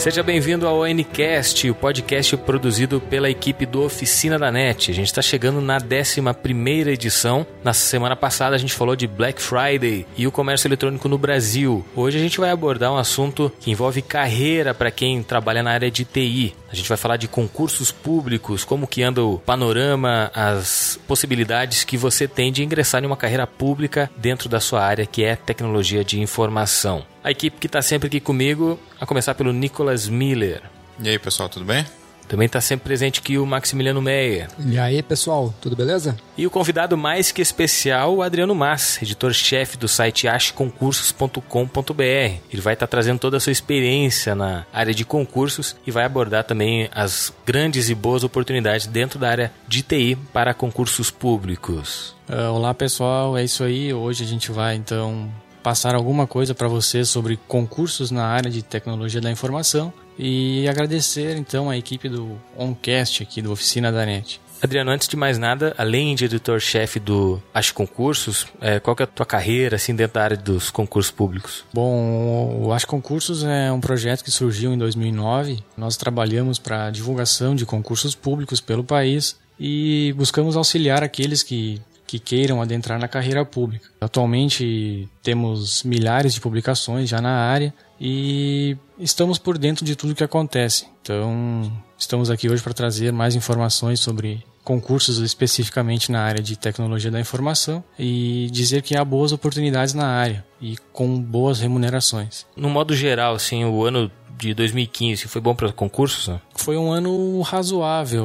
[0.00, 4.90] Seja bem-vindo ao Ncast, o podcast produzido pela equipe do Oficina da Net.
[4.90, 7.46] A gente está chegando na 11 edição.
[7.62, 11.84] Na semana passada a gente falou de Black Friday e o comércio eletrônico no Brasil.
[11.94, 15.90] Hoje a gente vai abordar um assunto que envolve carreira para quem trabalha na área
[15.90, 16.54] de TI.
[16.70, 21.96] A gente vai falar de concursos públicos, como que anda o panorama, as possibilidades que
[21.96, 26.04] você tem de ingressar em uma carreira pública dentro da sua área, que é tecnologia
[26.04, 27.04] de informação.
[27.24, 30.62] A equipe que está sempre aqui comigo, a começar pelo Nicolas Miller.
[31.02, 31.84] E aí, pessoal, tudo bem?
[32.30, 34.48] Também está sempre presente aqui o Maximiliano Meyer.
[34.64, 36.16] E aí, pessoal, tudo beleza?
[36.38, 42.02] E o convidado mais que especial, o Adriano Mas, editor-chefe do site acheconcursos.com.br.
[42.02, 46.04] Ele vai estar tá trazendo toda a sua experiência na área de concursos e vai
[46.04, 52.14] abordar também as grandes e boas oportunidades dentro da área de TI para concursos públicos.
[52.28, 53.92] Uh, olá, pessoal, é isso aí.
[53.92, 55.28] Hoje a gente vai então
[55.64, 59.92] passar alguma coisa para você sobre concursos na área de tecnologia da informação
[60.22, 64.38] e agradecer então a equipe do Oncast aqui do Oficina da NET.
[64.62, 69.04] Adriano, antes de mais nada, além de editor-chefe do Acho Concursos, é, qual que é
[69.04, 71.64] a tua carreira assim dentro da área dos concursos públicos?
[71.72, 75.60] Bom, o Acho Concursos é um projeto que surgiu em 2009.
[75.78, 82.18] Nós trabalhamos para divulgação de concursos públicos pelo país e buscamos auxiliar aqueles que que
[82.18, 83.88] queiram adentrar na carreira pública.
[84.00, 90.24] Atualmente temos milhares de publicações já na área e estamos por dentro de tudo que
[90.24, 90.88] acontece.
[91.00, 97.12] Então, estamos aqui hoje para trazer mais informações sobre concursos especificamente na área de tecnologia
[97.12, 102.44] da informação e dizer que há boas oportunidades na área e com boas remunerações.
[102.56, 106.28] No modo geral, assim, o ano de 2015 foi bom para concursos?
[106.28, 106.40] Né?
[106.54, 108.24] Foi um ano razoável.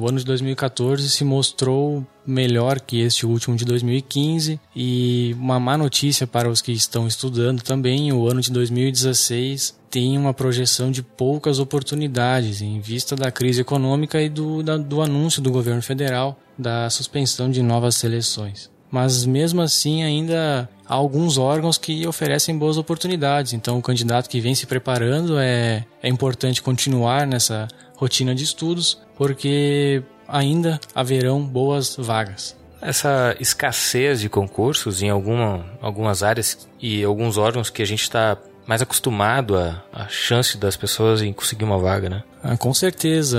[0.00, 5.76] O ano de 2014 se mostrou melhor que este último de 2015 e uma má
[5.76, 11.02] notícia para os que estão estudando também, o ano de 2016 tem uma projeção de
[11.02, 16.38] poucas oportunidades em vista da crise econômica e do, da, do anúncio do governo federal
[16.58, 18.73] da suspensão de novas seleções.
[18.90, 23.52] Mas mesmo assim ainda há alguns órgãos que oferecem boas oportunidades.
[23.52, 29.00] Então, o candidato que vem se preparando é, é importante continuar nessa rotina de estudos,
[29.16, 32.56] porque ainda haverão boas vagas.
[32.80, 38.36] Essa escassez de concursos em alguma, algumas áreas e alguns órgãos que a gente está
[38.66, 42.22] mais acostumado a, a chance das pessoas em conseguir uma vaga, né?
[42.42, 43.38] Ah, com certeza.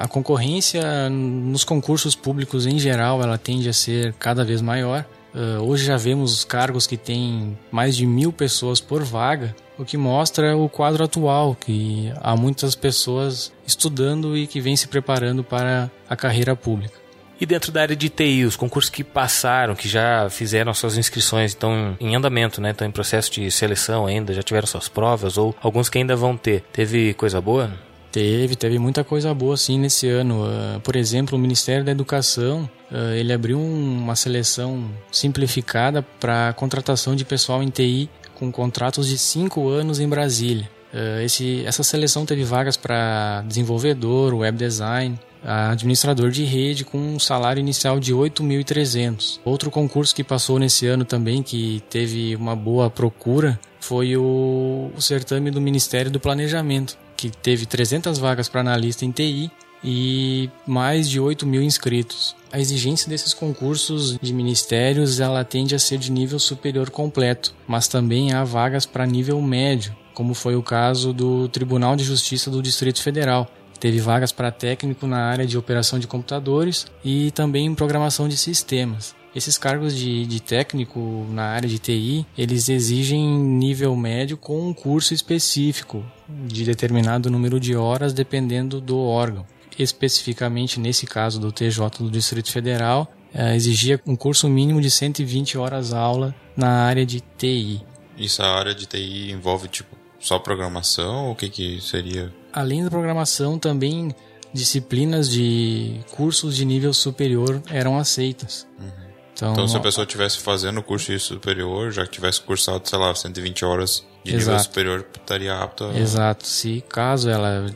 [0.00, 5.04] A concorrência nos concursos públicos em geral ela tende a ser cada vez maior.
[5.34, 9.98] Uh, hoje já vemos cargos que têm mais de mil pessoas por vaga, o que
[9.98, 15.90] mostra o quadro atual, que há muitas pessoas estudando e que vêm se preparando para
[16.08, 17.05] a carreira pública.
[17.38, 21.50] E dentro da área de TI, os concursos que passaram, que já fizeram suas inscrições,
[21.50, 22.70] estão em andamento, né?
[22.70, 26.36] Estão em processo de seleção ainda, já tiveram suas provas, ou alguns que ainda vão
[26.36, 26.62] ter.
[26.72, 27.70] Teve coisa boa?
[28.10, 30.46] Teve, teve muita coisa boa sim nesse ano.
[30.46, 37.14] Uh, por exemplo, o Ministério da Educação uh, ele abriu uma seleção simplificada para contratação
[37.14, 40.70] de pessoal em TI com contratos de cinco anos em Brasília.
[40.94, 47.18] Uh, esse, essa seleção teve vagas para desenvolvedor, web design, administrador de rede com um
[47.18, 49.40] salário inicial de 8.300.
[49.44, 55.00] Outro concurso que passou nesse ano também que teve uma boa procura foi o, o
[55.00, 59.50] certame do Ministério do Planejamento que teve 300 vagas para analista em TI
[59.82, 62.36] e mais de 8 mil inscritos.
[62.52, 67.88] A exigência desses concursos de ministérios ela tende a ser de nível superior completo, mas
[67.88, 72.62] também há vagas para nível médio, como foi o caso do Tribunal de Justiça do
[72.62, 73.50] Distrito Federal.
[73.78, 78.36] Teve vagas para técnico na área de operação de computadores e também em programação de
[78.36, 79.14] sistemas.
[79.34, 84.72] Esses cargos de, de técnico na área de TI, eles exigem nível médio com um
[84.72, 89.44] curso específico de determinado número de horas dependendo do órgão.
[89.78, 95.58] Especificamente nesse caso do TJ do Distrito Federal, eh, exigia um curso mínimo de 120
[95.58, 97.82] horas aula na área de TI.
[98.16, 102.32] Isso a área de TI envolve tipo só programação ou o que que seria?
[102.56, 104.14] Além da programação, também
[104.50, 108.66] disciplinas de cursos de nível superior eram aceitas.
[108.80, 109.06] Uhum.
[109.34, 112.88] Então, então, se a pessoa estivesse fazendo o curso de superior, já que tivesse cursado,
[112.88, 114.50] sei lá, 120 horas de Exato.
[114.50, 115.98] nível superior, estaria apta a...
[115.98, 116.46] Exato.
[116.46, 117.66] Se caso ela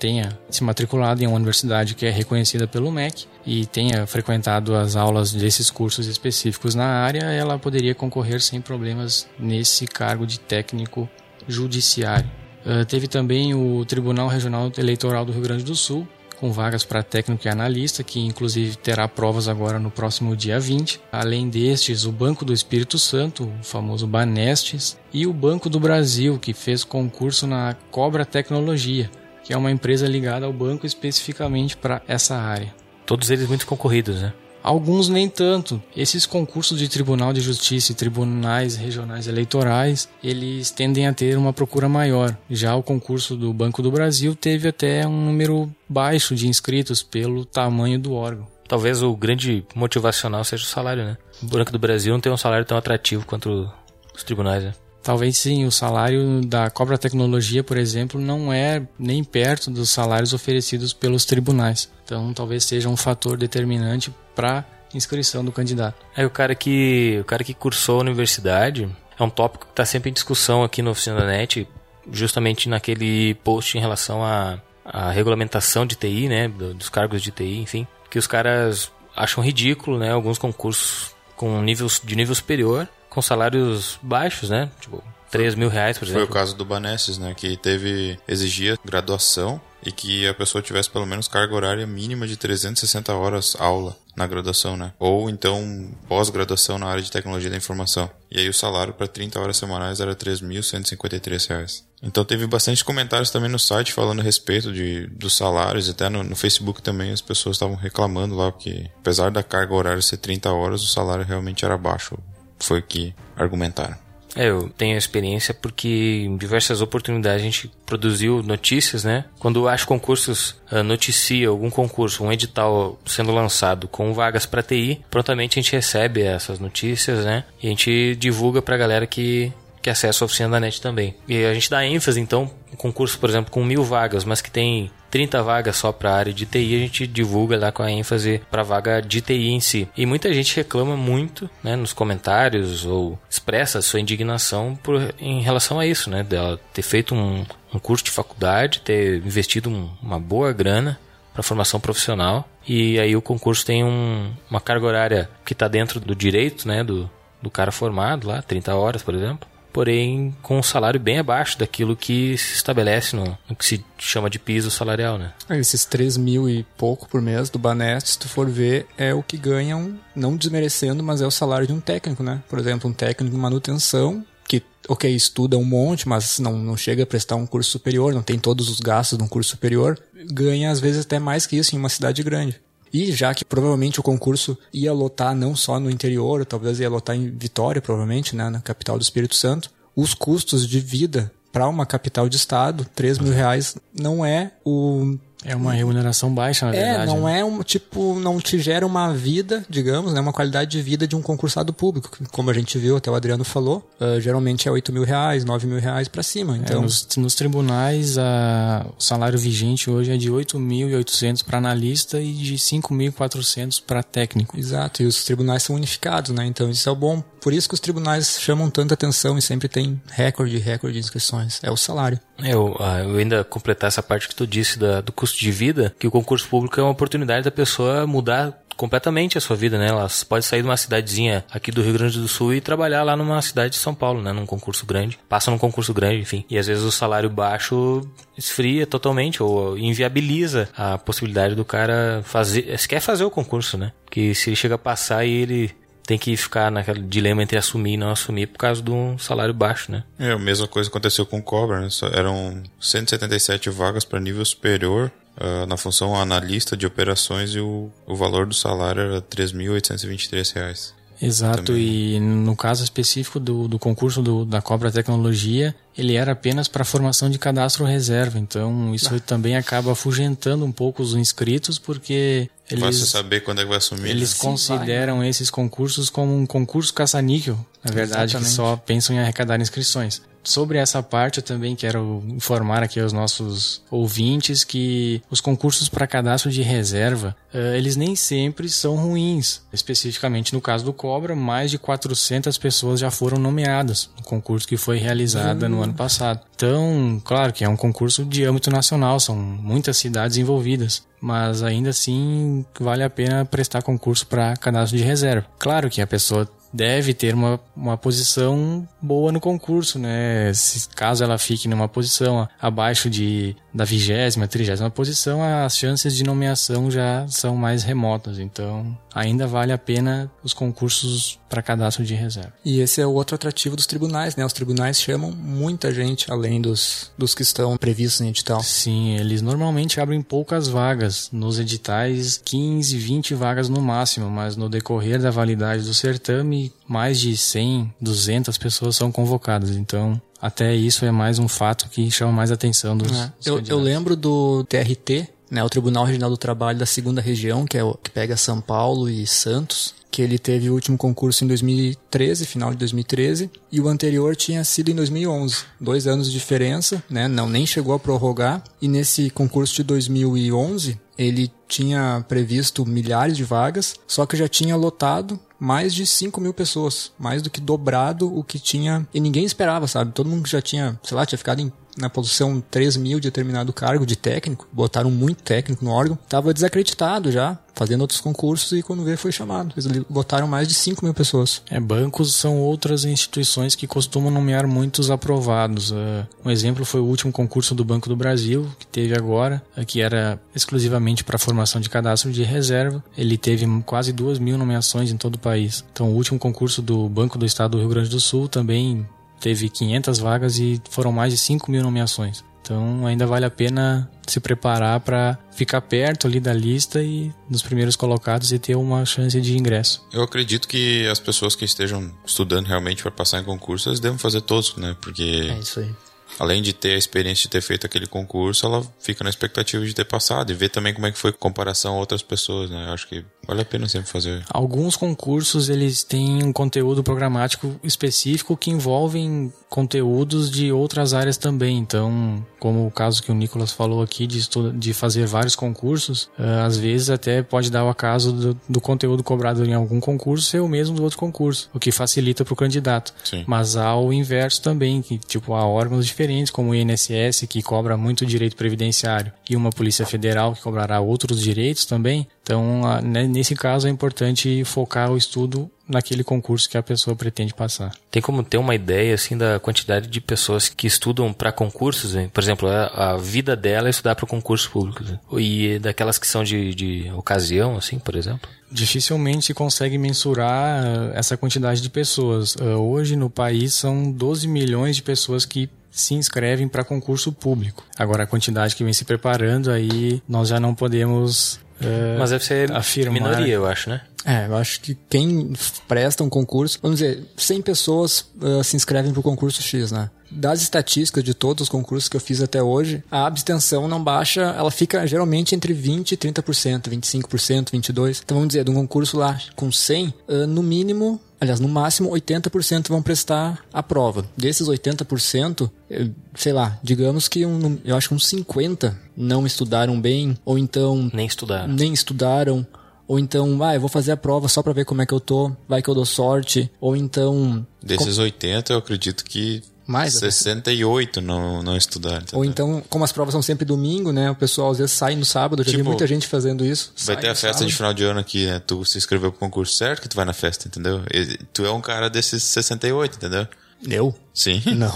[0.00, 4.96] tenha se matriculado em uma universidade que é reconhecida pelo MEC e tenha frequentado as
[4.96, 11.08] aulas desses cursos específicos na área, ela poderia concorrer sem problemas nesse cargo de técnico
[11.46, 12.28] judiciário.
[12.64, 16.06] Uh, teve também o Tribunal Regional Eleitoral do Rio Grande do Sul,
[16.40, 21.00] com vagas para técnico e analista, que inclusive terá provas agora no próximo dia 20.
[21.12, 26.38] Além destes, o Banco do Espírito Santo, o famoso Banestes, e o Banco do Brasil,
[26.38, 29.10] que fez concurso na Cobra Tecnologia,
[29.42, 32.74] que é uma empresa ligada ao banco especificamente para essa área.
[33.06, 34.32] Todos eles muito concorridos, né?
[34.64, 35.80] Alguns nem tanto.
[35.94, 41.52] Esses concursos de Tribunal de Justiça e tribunais regionais eleitorais, eles tendem a ter uma
[41.52, 42.34] procura maior.
[42.48, 47.44] Já o concurso do Banco do Brasil teve até um número baixo de inscritos pelo
[47.44, 48.46] tamanho do órgão.
[48.66, 51.18] Talvez o grande motivacional seja o salário, né?
[51.42, 53.70] O Banco do Brasil não tem um salário tão atrativo quanto
[54.16, 54.72] os tribunais, né?
[55.04, 60.32] Talvez sim, o salário da Cobra Tecnologia, por exemplo, não é nem perto dos salários
[60.32, 61.92] oferecidos pelos tribunais.
[62.02, 64.64] Então, talvez seja um fator determinante para
[64.94, 65.96] inscrição do candidato.
[66.16, 69.84] É o cara que o cara que cursou a universidade é um tópico que está
[69.84, 71.68] sempre em discussão aqui no Oficina da Net,
[72.10, 77.58] justamente naquele post em relação à, à regulamentação de TI, né, dos cargos de TI,
[77.58, 83.22] enfim, que os caras acham ridículo, né, alguns concursos com níveis de nível superior com
[83.22, 84.70] salários baixos, né?
[84.80, 86.26] Tipo, 3 mil reais, por exemplo.
[86.26, 87.34] Foi o caso do Banesses, né?
[87.34, 92.36] Que teve, exigia graduação e que a pessoa tivesse pelo menos carga horária mínima de
[92.36, 94.92] 360 horas aula na graduação, né?
[94.98, 98.08] Ou então pós-graduação na área de tecnologia da informação.
[98.30, 101.84] E aí o salário para 30 horas semanais era 3.153 reais.
[102.00, 106.22] Então teve bastante comentários também no site falando a respeito de, dos salários, até no,
[106.22, 110.50] no Facebook também as pessoas estavam reclamando lá, porque apesar da carga horária ser 30
[110.52, 112.16] horas, o salário realmente era baixo
[112.66, 113.96] foi que argumentaram.
[114.36, 119.24] É, eu tenho experiência porque em diversas oportunidades a gente produziu notícias, né?
[119.38, 125.00] Quando acho concursos uh, noticia algum concurso, um edital sendo lançado com vagas para TI,
[125.10, 127.44] prontamente a gente recebe essas notícias, né?
[127.62, 129.52] E a gente divulga para a galera que
[129.84, 131.14] que acessa a oficina da NET também.
[131.28, 134.50] E a gente dá ênfase, então, um concurso, por exemplo, com mil vagas, mas que
[134.50, 137.90] tem 30 vagas só para a área de TI, a gente divulga lá com a
[137.90, 139.86] ênfase para a vaga de TI em si.
[139.94, 145.78] E muita gente reclama muito, né, nos comentários ou expressa sua indignação por, em relação
[145.78, 147.44] a isso, né, dela ter feito um,
[147.74, 150.98] um curso de faculdade, ter investido um, uma boa grana
[151.34, 156.00] para formação profissional e aí o concurso tem um, uma carga horária que está dentro
[156.00, 157.10] do direito, né, do,
[157.42, 161.96] do cara formado lá, 30 horas, por exemplo porém com um salário bem abaixo daquilo
[161.96, 165.32] que se estabelece no, no que se chama de piso salarial, né?
[165.50, 169.12] É, esses 3 mil e pouco por mês do Banest, se tu for ver, é
[169.12, 172.40] o que ganham, não desmerecendo, mas é o salário de um técnico, né?
[172.48, 177.02] Por exemplo, um técnico de manutenção que, ok, estuda um monte, mas não, não chega
[177.02, 179.98] a prestar um curso superior, não tem todos os gastos de um curso superior,
[180.30, 182.60] ganha às vezes até mais que isso em uma cidade grande.
[182.94, 187.16] E já que provavelmente o concurso ia lotar não só no interior, talvez ia lotar
[187.16, 191.84] em Vitória, provavelmente, né, na capital do Espírito Santo, os custos de vida para uma
[191.84, 196.84] capital de estado, 3 mil reais, não é o é uma remuneração baixa, na é,
[196.84, 197.10] verdade.
[197.10, 197.40] É, não né?
[197.40, 201.14] é um tipo, não te gera uma vida, digamos, né, uma qualidade de vida de
[201.14, 202.10] um concursado público.
[202.32, 205.66] Como a gente viu, até o Adriano falou, uh, geralmente é 8 mil reais, 9
[205.66, 206.56] mil reais para cima.
[206.56, 206.78] É, então...
[206.78, 212.32] É, nos, nos, tribunais, a, o salário vigente hoje é de 8.800 para analista e
[212.32, 214.58] de 5.400 para técnico.
[214.58, 216.46] Exato, e os tribunais são unificados, né?
[216.46, 217.22] Então isso é o bom.
[217.40, 221.60] Por isso que os tribunais chamam tanta atenção e sempre tem recorde, recorde de inscrições.
[221.62, 222.18] É o salário.
[222.38, 225.94] Eu, ah, eu ainda completar essa parte que tu disse da, do custo de vida,
[225.98, 229.88] que o concurso público é uma oportunidade da pessoa mudar completamente a sua vida, né?
[229.88, 233.16] Ela pode sair de uma cidadezinha aqui do Rio Grande do Sul e trabalhar lá
[233.16, 234.32] numa cidade de São Paulo, né?
[234.32, 235.18] Num concurso grande.
[235.28, 236.44] Passa num concurso grande, enfim.
[236.50, 238.02] E às vezes o salário baixo
[238.36, 243.92] esfria totalmente ou inviabiliza a possibilidade do cara fazer, se quer fazer o concurso, né?
[244.10, 245.74] Que se ele chega a passar e ele
[246.06, 249.54] tem que ficar naquele dilema entre assumir e não assumir por causa de um salário
[249.54, 250.04] baixo, né?
[250.18, 251.88] É, a mesma coisa aconteceu com o Cobra, né?
[252.12, 258.14] Eram 177 vagas para nível superior uh, na função analista de operações e o, o
[258.14, 260.92] valor do salário era R$ 3.823.
[261.22, 262.16] Exato, Também.
[262.16, 266.84] e no caso específico do, do concurso do, da Cobra Tecnologia, ele era apenas para
[266.84, 269.20] formação de cadastro reserva, então isso ah.
[269.20, 274.10] também acaba afugentando um pouco os inscritos, porque eles, saber quando é que vai assumir.
[274.10, 274.40] Eles né?
[274.40, 275.28] consideram vai.
[275.28, 278.50] esses concursos como um concurso caça-níquel, na verdade, Exatamente.
[278.50, 283.12] que só pensam em arrecadar inscrições sobre essa parte eu também quero informar aqui aos
[283.12, 289.62] nossos ouvintes que os concursos para cadastro de reserva, uh, eles nem sempre são ruins.
[289.72, 294.76] Especificamente no caso do Cobra, mais de 400 pessoas já foram nomeadas no concurso que
[294.76, 296.40] foi realizado no ano passado.
[296.54, 301.88] Então, claro que é um concurso de âmbito nacional, são muitas cidades envolvidas mas ainda
[301.88, 305.46] assim vale a pena prestar concurso para cadastro de reserva.
[305.58, 310.52] Claro que a pessoa deve ter uma, uma posição boa no concurso, né?
[310.52, 316.22] Se, caso ela fique numa posição abaixo de da vigésima, trigésima posição, as chances de
[316.22, 318.38] nomeação já são mais remotas.
[318.38, 322.52] Então, ainda vale a pena os concursos para cadastro de reserva.
[322.64, 324.44] E esse é o outro atrativo dos tribunais, né?
[324.44, 328.62] Os tribunais chamam muita gente além dos, dos que estão previstos em edital.
[328.62, 331.28] Sim, eles normalmente abrem poucas vagas.
[331.32, 337.20] Nos editais, 15, 20 vagas no máximo, mas no decorrer da validade do certame, mais
[337.20, 339.70] de 100, 200 pessoas são convocadas.
[339.70, 343.32] Então, até isso é mais um fato que chama mais atenção dos, É.
[343.44, 347.78] Eu, eu lembro do TRT, né, o Tribunal Regional do Trabalho da segunda região, que
[347.78, 351.48] é o que pega São Paulo e Santos, que ele teve o último concurso em
[351.48, 355.64] 2013, final de 2013, e o anterior tinha sido em 2011.
[355.80, 361.00] Dois anos de diferença, né, não nem chegou a prorrogar, e nesse concurso de 2011
[361.16, 366.52] ele tinha previsto milhares de vagas, só que já tinha lotado mais de 5 mil
[366.52, 370.12] pessoas, mais do que dobrado o que tinha, e ninguém esperava, sabe?
[370.12, 373.72] Todo mundo já tinha, sei lá, tinha ficado em na posição 3 mil de determinado
[373.72, 378.82] cargo de técnico, botaram muito técnico no órgão, estava desacreditado já, fazendo outros concursos e
[378.82, 379.74] quando veio foi chamado.
[379.76, 381.62] Eles botaram mais de 5 mil pessoas.
[381.68, 385.90] É, bancos são outras instituições que costumam nomear muitos aprovados.
[385.90, 389.84] Uh, um exemplo foi o último concurso do Banco do Brasil, que teve agora, uh,
[389.84, 393.02] que era exclusivamente para formação de cadastro de reserva.
[393.16, 395.84] Ele teve quase duas mil nomeações em todo o país.
[395.92, 399.06] Então, o último concurso do Banco do Estado do Rio Grande do Sul também
[399.40, 402.44] teve 500 vagas e foram mais de 5 mil nomeações.
[402.64, 407.62] Então ainda vale a pena se preparar para ficar perto ali da lista e nos
[407.62, 410.02] primeiros colocados e ter uma chance de ingresso.
[410.10, 414.16] Eu acredito que as pessoas que estejam estudando realmente para passar em concurso, elas devem
[414.16, 414.96] fazer todos, né?
[415.02, 415.22] Porque
[415.60, 415.94] isso aí.
[416.38, 419.94] Além de ter a experiência de ter feito aquele concurso, ela fica na expectativa de
[419.94, 422.88] ter passado e ver também como é que foi em comparação a outras pessoas, né?
[422.88, 424.42] Eu acho que vale a pena sempre fazer.
[424.48, 431.78] Alguns concursos eles têm um conteúdo programático específico que envolvem conteúdos de outras áreas também.
[431.78, 436.62] Então, como o caso que o Nicolas falou aqui de, de fazer vários concursos, eh,
[436.64, 440.60] às vezes até pode dar o acaso do, do conteúdo cobrado em algum concurso ser
[440.60, 443.12] o mesmo do outro concurso, o que facilita para o candidato.
[443.24, 443.44] Sim.
[443.46, 447.96] Mas há o inverso também, que tipo há órgãos diferentes, como o INSS, que cobra
[447.96, 452.26] muito direito previdenciário, e uma Polícia Federal que cobrará outros direitos também.
[452.42, 457.52] Então, né, nesse caso é importante focar o estudo naquele concurso que a pessoa pretende
[457.54, 457.92] passar.
[458.10, 462.14] Tem como ter uma ideia assim da quantidade de pessoas que estudam para concursos?
[462.16, 462.30] hein?
[462.32, 465.10] Por exemplo, a, a vida dela é estudar para concursos públicos.
[465.10, 465.18] né?
[465.38, 468.48] E daquelas que são de, de ocasião, assim, por exemplo?
[468.70, 472.56] Dificilmente se consegue mensurar eh, essa quantidade de pessoas.
[472.60, 477.84] Eh, Hoje no país são 12 milhões de pessoas que se inscrevem para concurso público.
[477.96, 482.44] Agora a quantidade que vem se preparando aí nós já não podemos eh, Mas deve
[482.44, 483.14] ser afirmar.
[483.14, 484.00] minoria, eu acho, né?
[484.24, 485.52] É, eu acho que quem
[485.86, 490.08] presta um concurso, vamos dizer, 100 pessoas ah, se inscrevem pro concurso X, né?
[490.30, 494.40] Das estatísticas de todos os concursos que eu fiz até hoje, a abstenção não baixa,
[494.40, 498.22] ela fica geralmente entre 20 e 30%, 25%, 22%.
[498.24, 502.10] Então vamos dizer, de um concurso lá com 100, ah, no mínimo, aliás, no máximo
[502.10, 504.24] 80% vão prestar a prova.
[504.36, 510.00] Desses 80%, eu- sei lá, digamos que um, eu acho que uns 50 não estudaram
[510.00, 511.68] bem, ou então Nem estudar.
[511.68, 512.66] nem estudaram,
[513.06, 515.20] ou então, ah, eu vou fazer a prova só pra ver como é que eu
[515.20, 520.30] tô, vai que eu dou sorte, ou então, Desses 80, eu acredito que Mais, até.
[520.30, 522.16] 68 não, não estudaram.
[522.22, 522.38] entendeu?
[522.38, 525.24] ou então, como as provas são sempre domingo, né, o pessoal às vezes sai no
[525.24, 526.92] sábado, eu já vi Tipo, muita gente fazendo isso.
[527.04, 527.66] Vai ter a festa sábado.
[527.68, 528.60] de final de ano aqui, né?
[528.66, 531.02] Tu se inscreveu pro concurso certo que tu vai na festa, entendeu?
[531.12, 533.46] E tu é um cara desses 68, entendeu?
[533.86, 534.14] Eu?
[534.32, 534.62] Sim.
[534.74, 534.92] Não.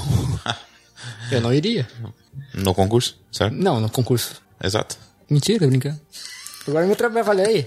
[1.30, 1.86] eu não iria.
[2.54, 3.52] No concurso, certo?
[3.54, 4.40] Não, no concurso.
[4.62, 4.96] Exato.
[5.28, 6.00] Mentira, brincando.
[6.66, 7.64] Agora me trabalhei.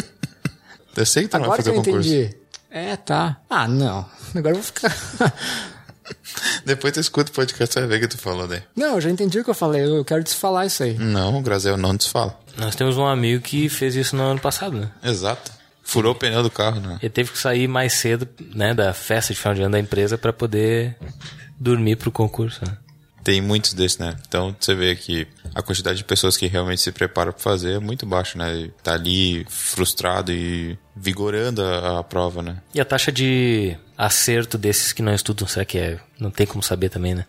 [0.95, 2.09] Eu sei que tu não vai Agora que fazer eu concurso.
[2.09, 2.35] entendi.
[2.69, 3.39] É, tá.
[3.49, 4.05] Ah, não.
[4.35, 4.91] Agora eu vou ficar.
[6.65, 8.61] Depois tu escuta o podcast vai ver o que tu falou daí.
[8.75, 9.83] não, eu já entendi o que eu falei.
[9.83, 10.97] Eu quero desfalar isso aí.
[10.97, 12.39] Não, Grazel não desfala.
[12.57, 14.91] Nós temos um amigo que fez isso no ano passado, né?
[15.03, 15.51] Exato.
[15.83, 16.97] Furou o pneu do carro, né?
[17.01, 20.17] Ele teve que sair mais cedo, né, da festa de final de ano da empresa
[20.17, 20.95] para poder
[21.59, 22.61] dormir pro concurso.
[22.65, 22.77] Né?
[23.23, 24.15] Tem muitos desses, né?
[24.27, 27.79] Então você vê que a quantidade de pessoas que realmente se preparam pra fazer é
[27.79, 28.55] muito baixa, né?
[28.55, 32.57] E Tá ali frustrado e vigorando a, a prova, né?
[32.73, 35.99] E a taxa de acerto desses que não estudam, será que é?
[36.19, 37.25] Não tem como saber também, né?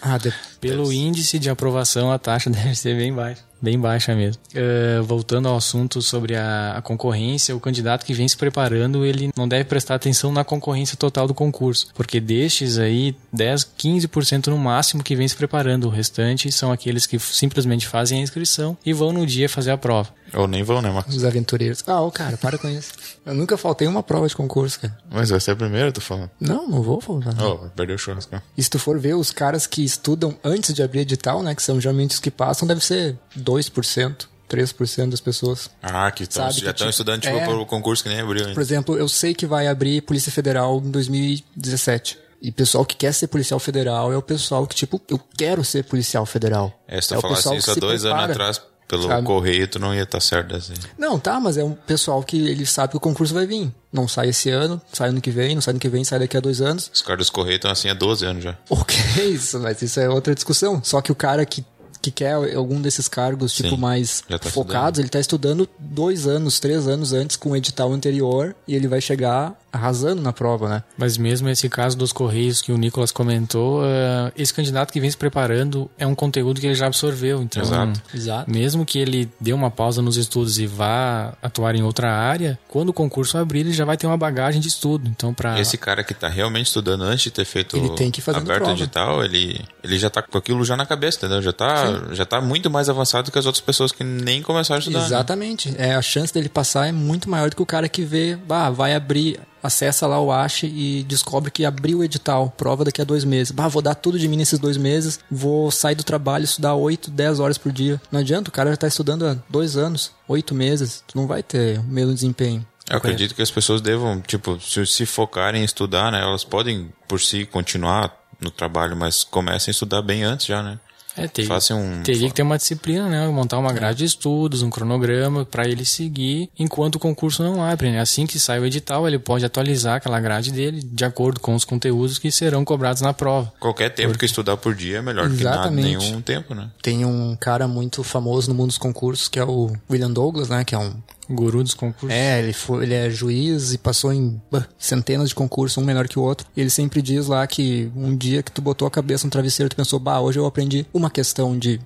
[0.00, 0.32] Ah, de...
[0.60, 3.42] Pelo índice de aprovação, a taxa deve ser bem baixa.
[3.60, 4.42] Bem baixa mesmo.
[4.52, 9.30] Eh, voltando ao assunto sobre a, a concorrência, o candidato que vem se preparando, ele
[9.36, 11.86] não deve prestar atenção na concorrência total do concurso.
[11.94, 15.84] Porque destes aí, 10, 15% no máximo que vem se preparando.
[15.84, 19.78] O restante são aqueles que simplesmente fazem a inscrição e vão no dia fazer a
[19.78, 20.10] prova.
[20.34, 21.14] Ou nem vão, né, Marcos?
[21.14, 21.84] Os aventureiros.
[21.86, 22.92] Ah, ô cara, para com isso.
[23.24, 24.98] Eu nunca faltei uma prova de concurso, cara.
[25.10, 26.30] Mas vai ser a primeira, tu falando.
[26.40, 27.34] Não, não vou faltar.
[27.42, 28.40] Oh, vai perder o churrasco.
[28.56, 31.54] E se tu for ver os caras que estudam antes de abrir edital, né?
[31.54, 34.26] Que são geralmente os que passam, deve ser 2%.
[34.50, 35.70] 3% das pessoas.
[35.82, 37.44] Ah, que tão, Sabe já estão tipo, estudando tipo, é.
[37.46, 38.52] pro concurso que nem abriu ainda.
[38.52, 42.18] Por exemplo, eu sei que vai abrir Polícia Federal em 2017.
[42.42, 45.84] E pessoal que quer ser policial federal é o pessoal que, tipo, eu quero ser
[45.84, 46.72] policial federal.
[46.88, 48.71] É, se tu é o falasse pessoal isso que há se dois anos prepara, atrás
[48.92, 49.26] pelo sabe?
[49.26, 50.74] correio, tu não ia estar certo assim.
[50.98, 53.72] Não, tá, mas é um pessoal que ele sabe que o concurso vai vir.
[53.90, 56.36] Não sai esse ano, sai ano que vem, não sai ano que vem, sai daqui
[56.36, 56.90] a dois anos.
[56.92, 58.54] Os caras dos correios estão assim há 12 anos já.
[58.68, 58.96] Ok,
[59.30, 60.82] isso, mas isso é outra discussão.
[60.84, 61.64] Só que o cara que,
[62.02, 66.60] que quer algum desses cargos, tipo, Sim, mais tá focados, ele tá estudando dois anos,
[66.60, 70.82] três anos antes com o edital anterior e ele vai chegar arrasando na prova, né?
[70.98, 75.10] Mas mesmo esse caso dos Correios que o Nicolas comentou, eh, esse candidato que vem
[75.10, 77.42] se preparando é um conteúdo que ele já absorveu.
[77.42, 78.02] Então, Exato.
[78.14, 78.50] Exato.
[78.50, 82.90] mesmo que ele dê uma pausa nos estudos e vá atuar em outra área, quando
[82.90, 85.08] o concurso abrir, ele já vai ter uma bagagem de estudo.
[85.08, 88.20] Então, para Esse cara que tá realmente estudando antes de ter feito Ele tem que
[88.20, 88.78] fazendo aberto prova.
[88.78, 91.40] edital, ele, ele já tá com aquilo já na cabeça, entendeu?
[91.40, 94.80] Já tá, já tá muito mais avançado que as outras pessoas que nem começaram a
[94.80, 94.98] estudar.
[95.00, 95.06] né?
[95.06, 95.74] Exatamente.
[95.78, 98.70] É, a chance dele passar é muito maior do que o cara que vê, bah,
[98.70, 103.04] vai abrir, acessa lá o ASHE e descobre que abriu o edital, prova daqui a
[103.04, 103.50] dois meses.
[103.50, 107.10] Bah, vou dar tudo de mim nesses dois meses, vou sair do trabalho, estudar 8,
[107.10, 108.00] 10 horas por dia.
[108.10, 111.42] Não adianta, o cara já tá estudando há dois anos, oito meses, tu não vai
[111.42, 112.66] ter o mesmo desempenho.
[112.90, 116.20] Eu acredito que as pessoas devam, tipo, se, se focarem em estudar, né?
[116.20, 120.78] Elas podem, por si, continuar no trabalho, mas comecem a estudar bem antes já, né?
[121.16, 122.02] É, Façam um...
[122.02, 123.26] teria que ter uma disciplina, né?
[123.28, 127.90] Montar uma grade de estudos, um cronograma para ele seguir enquanto o concurso não abre,
[127.90, 128.00] né?
[128.00, 131.64] Assim que sai o edital, ele pode atualizar aquela grade dele de acordo com os
[131.64, 133.52] conteúdos que serão cobrados na prova.
[133.60, 135.98] Qualquer tempo que estudar por dia é melhor que nada, Exatamente.
[135.98, 136.70] nenhum tempo, né?
[136.80, 140.64] Tem um cara muito famoso no mundo dos concursos que é o William Douglas, né?
[140.64, 140.94] Que é um
[141.28, 142.10] Guru dos concursos.
[142.10, 146.08] É, ele, foi, ele é juiz e passou em bah, centenas de concursos, um melhor
[146.08, 146.46] que o outro.
[146.56, 149.76] Ele sempre diz lá que um dia que tu botou a cabeça no travesseiro, tu
[149.76, 151.80] pensou, bah, hoje eu aprendi uma questão de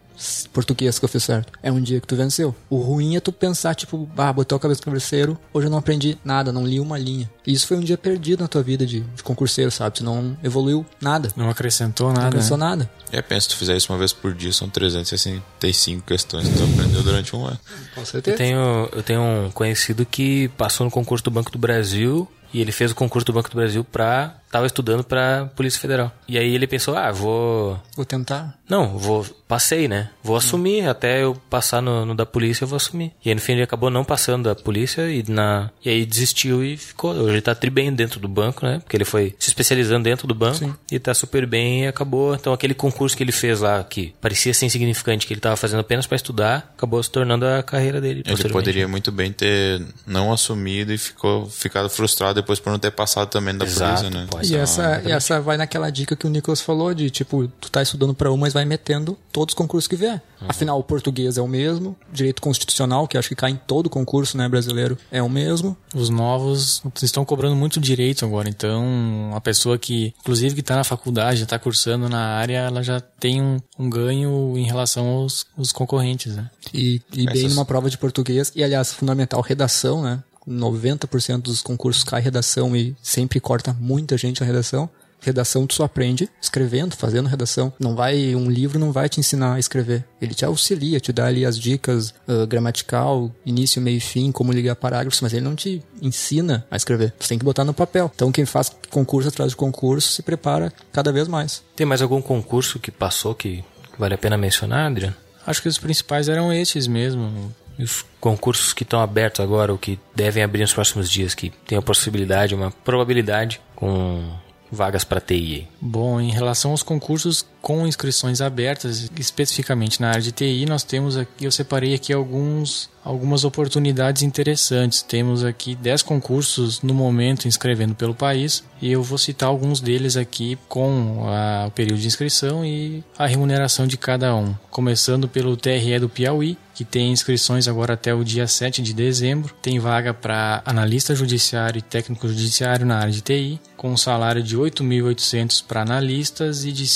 [0.52, 1.52] português que eu fiz certo.
[1.62, 2.54] É um dia que tu venceu.
[2.70, 5.79] O ruim é tu pensar, tipo, bah, botou a cabeça no travesseiro, hoje eu não
[5.79, 7.31] aprendi nada, não li uma linha.
[7.46, 9.96] E isso foi um dia perdido na tua vida de, de concurseiro, sabe?
[9.96, 11.31] Tu não evoluiu nada.
[11.37, 12.24] Não acrescentou nada.
[12.24, 12.64] Não pensou né?
[12.66, 12.90] nada.
[13.12, 16.64] Aí, pensa, se tu fizer isso uma vez por dia, são 365 questões que tu
[16.64, 17.59] aprendeu durante um ano.
[17.94, 18.37] Com Eu certeza.
[18.37, 22.72] tenho, eu tenho um conhecido que passou no concurso do Banco do Brasil e ele
[22.72, 24.37] fez o concurso do Banco do Brasil pra.
[24.50, 26.12] Tava estudando pra Polícia Federal.
[26.28, 27.80] E aí ele pensou, ah, vou.
[27.94, 28.59] Vou tentar.
[28.68, 29.24] Não, vou.
[29.46, 30.11] Passei, né?
[30.24, 30.88] Vou assumir.
[30.88, 33.12] Até eu passar no, no da polícia, eu vou assumir.
[33.24, 35.70] E aí no fim ele acabou não passando da polícia e na.
[35.85, 37.12] E aí desistiu e ficou.
[37.12, 38.80] Hoje ele tá tri bem dentro do banco, né?
[38.80, 40.74] Porque ele foi se especializando dentro do banco Sim.
[40.90, 42.35] e tá super bem e acabou.
[42.35, 45.80] Então aquele concurso que ele fez lá, que parecia ser insignificante, que ele tava fazendo
[45.80, 48.24] apenas pra estudar, acabou se tornando a carreira dele.
[48.26, 52.90] Ele poderia muito bem ter não assumido e ficou, ficado frustrado depois por não ter
[52.90, 54.26] passado também da Exato, polícia, né?
[54.28, 57.70] pode E essa, e essa vai naquela dica que o Nicolas falou de, tipo, tu
[57.70, 60.22] tá estudando pra um, mas vai metendo todos os concursos que vier.
[60.48, 64.37] Afinal, o português é o mesmo, direito constitucional, que acho que cai em todo concurso,
[64.37, 65.76] né, brasileiro, é o mesmo.
[65.94, 70.85] Os novos estão cobrando muito direito agora, então a pessoa que, inclusive que está na
[70.85, 75.72] faculdade, está cursando na área, ela já tem um, um ganho em relação aos, aos
[75.72, 76.50] concorrentes, né?
[76.72, 78.52] E, e bem Essas- numa prova de português.
[78.54, 80.22] E, aliás, fundamental, redação, né?
[80.48, 84.88] 90% dos concursos cai redação e sempre corta muita gente na redação.
[85.20, 87.72] Redação tu só aprende escrevendo, fazendo redação.
[87.80, 90.04] Não vai, um livro não vai te ensinar a escrever.
[90.20, 94.52] Ele te auxilia, te dá ali as dicas ah, gramatical, início, meio e fim, como
[94.52, 97.12] ligar parágrafos, mas ele não te ensina a escrever.
[97.18, 98.11] Você tem que botar no papel.
[98.14, 101.62] Então quem faz concurso atrás de concurso se prepara cada vez mais.
[101.74, 103.64] Tem mais algum concurso que passou que
[103.98, 105.16] vale a pena mencionar, Adriano?
[105.46, 107.54] Acho que os principais eram esses mesmo.
[107.78, 111.50] E os concursos que estão abertos agora, ou que devem abrir nos próximos dias, que
[111.66, 114.24] tem a possibilidade, uma probabilidade com
[114.70, 115.68] vagas para TI.
[115.80, 121.16] Bom, em relação aos concursos com inscrições abertas, especificamente na área de TI, nós temos
[121.16, 125.02] aqui, eu separei aqui alguns, algumas oportunidades interessantes.
[125.02, 130.16] Temos aqui 10 concursos no momento inscrevendo pelo país e eu vou citar alguns deles
[130.16, 134.55] aqui com a- o período de inscrição e a remuneração de cada um.
[134.70, 139.55] Começando pelo TRE do Piauí, que tem inscrições agora até o dia 7 de dezembro.
[139.62, 144.42] Tem vaga para analista judiciário e técnico judiciário na área de TI, com um salário
[144.42, 146.87] de 8.800 para analistas e de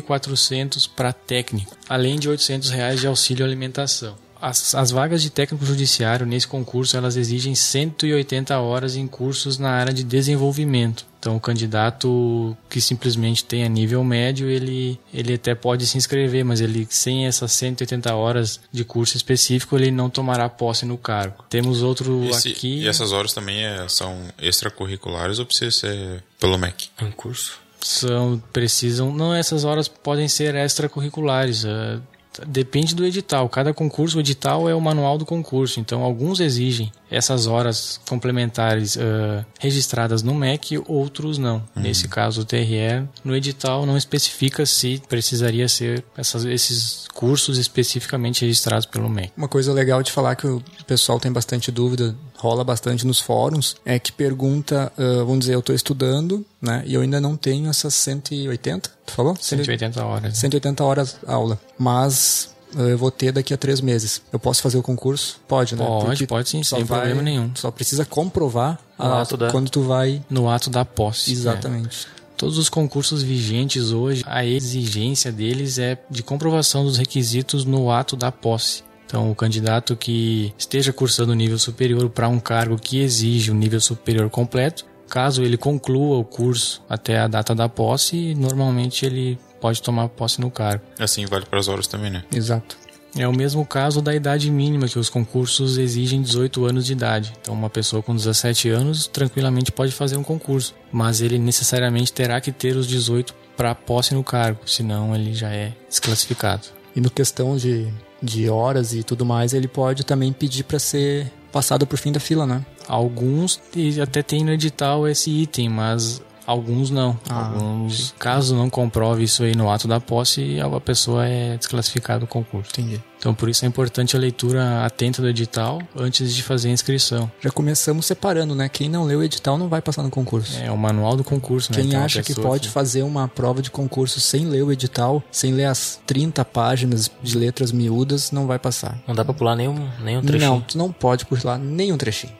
[0.00, 4.16] 5.400 para técnico, além de 800 reais de auxílio alimentação.
[4.42, 9.68] As, as vagas de técnico judiciário nesse concurso elas exigem 180 horas em cursos na
[9.70, 11.04] área de desenvolvimento.
[11.18, 16.62] Então, o candidato que simplesmente tenha nível médio, ele, ele até pode se inscrever, mas
[16.62, 21.44] ele sem essas 180 horas de curso específico, ele não tomará posse no cargo.
[21.50, 22.78] Temos outro Esse- aqui.
[22.84, 26.88] E essas horas também é- são extracurriculares ou precisa ser pelo MEC?
[27.02, 27.60] Um curso.
[27.82, 31.98] São precisam não essas horas podem ser extracurriculares eh,
[32.46, 33.48] depende do edital.
[33.48, 38.96] Cada concurso o edital é o manual do concurso então alguns exigem essas horas complementares
[38.96, 41.62] eh, registradas no MEC outros não.
[41.74, 48.42] Nesse caso o TRE no edital não especifica se precisaria ser essas, esses cursos especificamente
[48.42, 52.64] registrados pelo MEC Uma coisa legal de falar que o pessoal tem bastante dúvida, rola
[52.64, 57.00] bastante nos fóruns, é que pergunta, ah, vamos dizer, eu estou estudando, né, e eu
[57.00, 59.36] ainda não tenho essas 180, tu falou?
[59.36, 60.38] 180 horas.
[60.38, 64.22] 180 horas aula, mas eu vou ter daqui a três meses.
[64.32, 65.40] Eu posso fazer o concurso?
[65.48, 65.84] Pode, né?
[65.84, 67.50] Pode, Porque pode sim, só sem problema nenhum.
[67.54, 70.22] Só precisa comprovar a- ato da- quando tu vai...
[70.30, 71.36] no ato da posse né?
[71.36, 72.06] Exatamente.
[72.36, 78.16] Todos os concursos vigentes hoje, a exigência deles é de comprovação dos requisitos no ato
[78.16, 78.82] da posse.
[79.04, 83.80] Então, o candidato que esteja cursando nível superior para um cargo que exige o nível
[83.80, 89.82] superior completo, caso ele conclua o curso até a data da posse, normalmente ele pode
[89.82, 90.84] tomar posse no cargo.
[90.98, 92.24] Assim vale para as horas também, né?
[92.34, 92.76] Exato.
[93.16, 97.32] É o mesmo caso da idade mínima, que os concursos exigem 18 anos de idade.
[97.40, 102.40] Então, uma pessoa com 17 anos tranquilamente pode fazer um concurso, mas ele necessariamente terá
[102.40, 106.68] que ter os 18 para posse no cargo, senão ele já é desclassificado.
[106.94, 107.88] E no questão de,
[108.22, 112.20] de horas e tudo mais, ele pode também pedir para ser passado por fim da
[112.20, 112.64] fila, né?
[112.88, 117.18] Alguns e até tem no edital esse item, mas alguns não.
[117.28, 122.20] Ah, alguns, caso não comprove isso aí no ato da posse, a pessoa é desclassificada
[122.20, 122.70] do concurso.
[122.72, 123.00] Entendi.
[123.18, 127.30] Então, por isso é importante a leitura atenta do edital antes de fazer a inscrição.
[127.40, 128.66] Já começamos separando, né?
[128.66, 130.58] Quem não leu o edital não vai passar no concurso.
[130.58, 131.80] É o manual do concurso, né?
[131.80, 135.52] Quem Então, acha que pode fazer uma prova de concurso sem ler o edital, sem
[135.52, 138.98] ler as 30 páginas de letras miúdas, não vai passar.
[139.06, 140.50] Não dá pra pular nenhum, nenhum trechinho.
[140.50, 142.32] Não, tu não pode pular nenhum trechinho.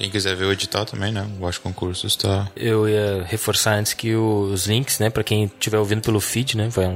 [0.00, 1.28] Quem quiser ver o edital também, né?
[1.38, 2.48] O Acho Concursos tá.
[2.56, 6.70] Eu ia reforçar antes que os links, né, Pra quem estiver ouvindo pelo feed, né,
[6.70, 6.86] vai-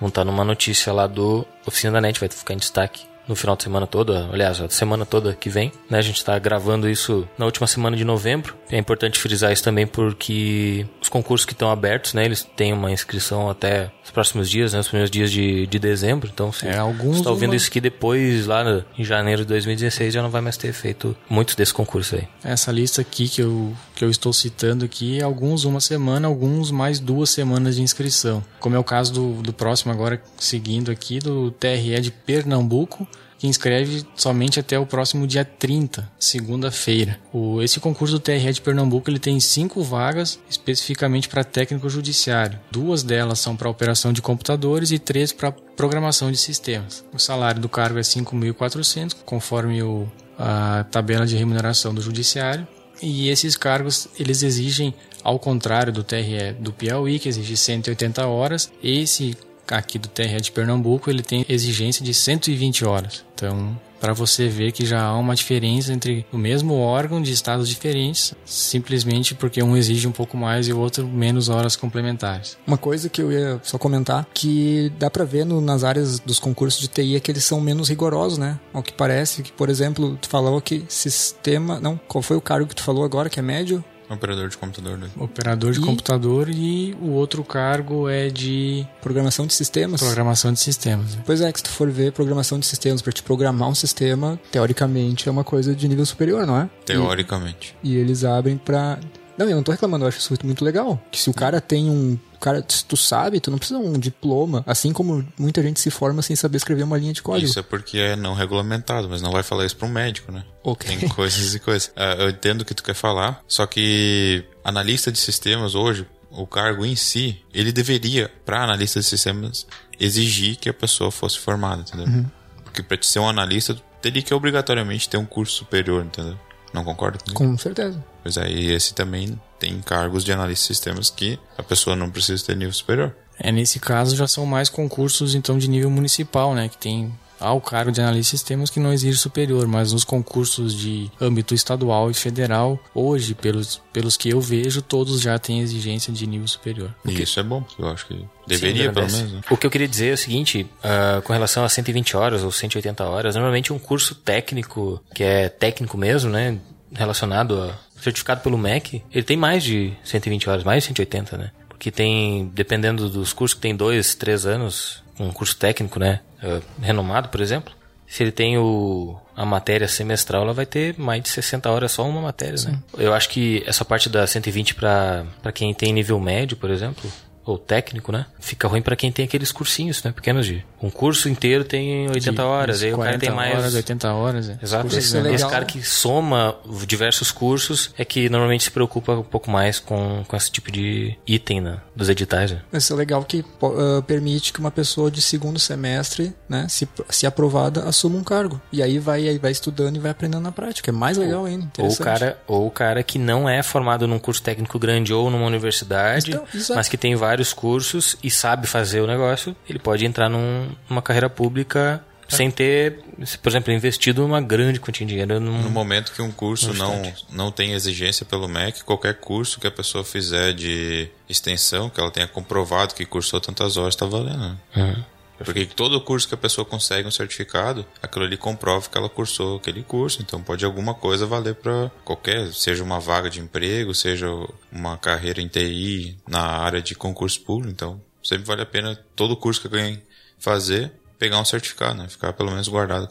[0.00, 3.56] vão estar numa notícia lá do Oficina da Net, vai ficar em destaque no final
[3.56, 5.98] de semana toda, aliás, a semana toda que vem, né?
[5.98, 8.54] A gente está gravando isso na última semana de novembro.
[8.70, 12.90] É importante frisar isso também porque os concursos que estão abertos, né, eles têm uma
[12.90, 16.28] inscrição até os próximos dias, né, os primeiros dias de, de dezembro.
[16.32, 19.42] Então, se É, alguns você está ouvindo uma- isso aqui depois, lá no- em janeiro
[19.42, 22.28] de 2016, já não vai mais ter feito muitos desses concursos aí.
[22.42, 27.00] Essa lista aqui que eu, que eu estou citando aqui, alguns uma semana, alguns mais
[27.00, 28.44] duas semanas de inscrição.
[28.60, 33.06] Como é o caso do, do próximo agora, seguindo aqui, do TRE de Pernambuco,
[33.46, 37.18] inscreve somente até o próximo dia 30, segunda-feira.
[37.62, 42.58] Esse concurso do TRE de Pernambuco ele tem cinco vagas especificamente para técnico judiciário.
[42.70, 47.04] Duas delas são para operação de computadores e três para programação de sistemas.
[47.12, 52.66] O salário do cargo é 5.400, conforme o, a tabela de remuneração do judiciário.
[53.02, 58.72] E esses cargos, eles exigem, ao contrário do TRE do Piauí, que exige 180 horas,
[58.82, 59.36] esse
[59.70, 63.24] aqui do TRE de Pernambuco, ele tem exigência de 120 horas.
[63.34, 67.68] Então, para você ver que já há uma diferença entre o mesmo órgão de estados
[67.68, 72.56] diferentes, simplesmente porque um exige um pouco mais e o outro menos horas complementares.
[72.66, 76.38] Uma coisa que eu ia só comentar, que dá pra ver no- nas áreas dos
[76.38, 78.58] concursos de TI é que eles são menos rigorosos, né?
[78.72, 81.80] Ao que parece, que por exemplo, tu falou que sistema...
[81.80, 83.82] Não, qual foi o cargo que tu falou agora, que é médio?
[84.14, 85.08] Operador de computador, né?
[85.16, 90.00] Operador de E- computador e o outro cargo é de Programação de sistemas?
[90.00, 91.16] programação de sistemas.
[91.26, 94.38] Pois é, que se tu for ver programação de sistemas, pra te programar um sistema,
[94.50, 96.68] teoricamente é uma coisa de nível superior, não é?
[96.86, 97.74] Teoricamente.
[97.82, 98.98] E, e eles abrem pra...
[99.36, 101.02] Não, eu não tô reclamando, eu acho isso muito- legal.
[101.10, 102.18] Que se o cara tem um...
[102.34, 105.80] o Cara, se tu sabe, tu não precisa de um diploma, assim como muita gente
[105.80, 107.48] se forma sem saber escrever uma linha de código.
[107.48, 110.44] Isso é porque é não regulamentado, mas não vai falar isso pra um médico, né?
[110.62, 110.96] Ok.
[110.96, 111.90] Tem coisas e coisas.
[111.96, 116.46] Ah, eu entendo o que tu quer falar, só que analista de sistemas hoje, o
[116.46, 119.66] cargo em si, ele deveria, pra analista de sistemas,
[119.98, 122.06] exigir que a pessoa fosse formada, entendeu?
[122.06, 122.26] Uhum.
[122.62, 126.38] Porque pra te ser um analista, tu teria que obrigatoriamente ter um curso superior, entendeu?
[126.74, 127.38] Não concorda comigo?
[127.38, 128.04] Com certeza.
[128.20, 132.10] Pois é, e esse também tem cargos de analista de sistemas que a pessoa não
[132.10, 133.14] precisa ter nível superior.
[133.38, 137.52] É, nesse caso já são mais concursos então de nível municipal, né, que tem há
[137.52, 141.54] o cargo de analista de sistemas que não exige superior, mas nos concursos de âmbito
[141.54, 146.48] estadual e federal, hoje, pelos, pelos que eu vejo, todos já têm exigência de nível
[146.48, 146.94] superior.
[147.04, 149.32] E isso é bom, eu acho que deveria, Sim, pelo menos.
[149.32, 149.40] Né?
[149.50, 152.50] O que eu queria dizer é o seguinte, ah, com relação a 120 horas ou
[152.50, 156.58] 180 horas, normalmente um curso técnico, que é técnico mesmo, né?
[156.94, 161.50] relacionado a certificado pelo MEC, ele tem mais de 120 horas, mais de 180, né?
[161.74, 166.20] Porque tem, dependendo dos cursos que tem dois, três anos, um curso técnico, né?
[166.42, 167.74] Uh, renomado, por exemplo.
[168.06, 172.08] Se ele tem o, a matéria semestral, ela vai ter mais de 60 horas só
[172.08, 172.78] uma matéria, né?
[172.96, 177.10] Eu acho que essa parte da 120 para quem tem nível médio, por exemplo,
[177.44, 178.26] ou técnico, né?
[178.40, 180.12] Fica ruim para quem tem aqueles cursinhos, né?
[180.12, 180.64] Pequenos de.
[180.82, 183.58] Um curso inteiro tem 80 De- horas, aí o cara 40 tem mais.
[183.58, 184.48] horas, 80 horas.
[184.50, 184.58] É.
[184.62, 184.82] Exato.
[184.82, 185.34] Cursos Esse, é legal.
[185.34, 190.22] esse cara que soma diversos cursos é que normalmente se preocupa um pouco mais com,
[190.26, 192.50] com esse tipo de item né, dos editais.
[192.50, 192.60] Né?
[192.72, 197.26] Isso é legal que ah, permite que uma pessoa de segundo semestre, né, se, se
[197.26, 198.60] aprovada, assuma um cargo.
[198.72, 200.90] E aí vai, aí vai estudando e vai aprendendo na prática.
[200.90, 201.66] É mais legal ainda.
[201.78, 205.30] Ou o, cara, ou o cara que não é formado num curso técnico grande ou
[205.30, 210.04] numa universidade, Então, mas que tem vários cursos e sabe fazer o negócio, ele pode
[210.06, 213.00] entrar num- numa carreira pública sem ter,
[213.42, 217.12] por exemplo, investido uma grande quantia de dinheiro num, No momento que um curso não,
[217.30, 222.10] não tem exigência pelo MEC, qualquer curso que a pessoa fizer de extensão, que ela
[222.10, 224.58] tenha comprovado que cursou tantas horas, está valendo.
[224.74, 225.04] Uhum.
[225.38, 229.56] Porque todo curso que a pessoa consegue um certificado, aquilo ali comprova que ela cursou
[229.56, 230.22] aquele curso.
[230.22, 234.28] Então pode alguma coisa valer para qualquer, seja uma vaga de emprego, seja
[234.70, 237.72] uma carreira em TI na área de concurso público.
[237.72, 240.02] Então sempre vale a pena todo curso que alguém
[240.38, 242.08] fazer pegar um certificado, né?
[242.08, 243.08] Ficar pelo menos guardado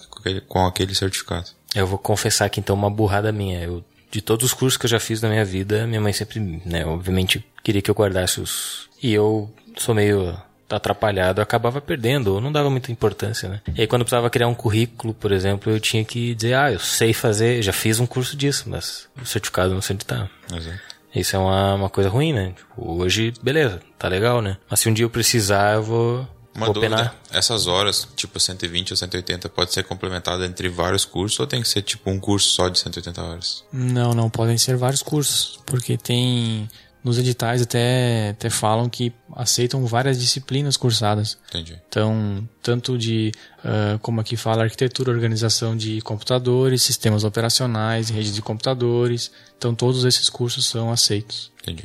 [0.48, 1.50] com aquele, certificado.
[1.74, 3.62] Eu vou confessar aqui então uma burrada minha.
[3.62, 6.62] Eu, de todos os cursos que eu já fiz na minha vida, minha mãe sempre,
[6.66, 8.90] né, obviamente, queria que eu guardasse os.
[9.02, 10.38] E eu sou meio
[10.69, 13.62] atrapalhado, eu acabava perdendo, ou não dava muita importância, né?
[13.76, 16.71] E aí quando eu precisava criar um currículo, por exemplo, eu tinha que dizer, ah,
[16.71, 20.30] eu sei fazer, já fiz um curso disso, mas o certificado não sei onde tá.
[20.52, 20.93] Exato.
[21.15, 22.54] Isso é uma, uma coisa ruim, né?
[22.58, 24.58] Tipo, hoje, beleza, tá legal, né?
[24.69, 26.28] Mas se um dia eu precisar, eu vou.
[26.56, 27.15] Uma vou dúvida, penar.
[27.32, 31.67] essas horas, tipo 120 ou 180, pode ser complementada entre vários cursos ou tem que
[31.67, 33.63] ser tipo um curso só de 180 horas?
[33.71, 36.69] Não, não, podem ser vários cursos, porque tem
[37.04, 41.38] nos editais até, até falam que aceitam várias disciplinas cursadas.
[41.50, 41.78] Entendi.
[41.89, 43.32] Então, tanto de,
[43.63, 49.32] ah, como aqui fala, arquitetura, organização de computadores, sistemas operacionais, rede de computadores.
[49.58, 51.52] Então, todos esses cursos são aceitos.
[51.62, 51.84] Entendi.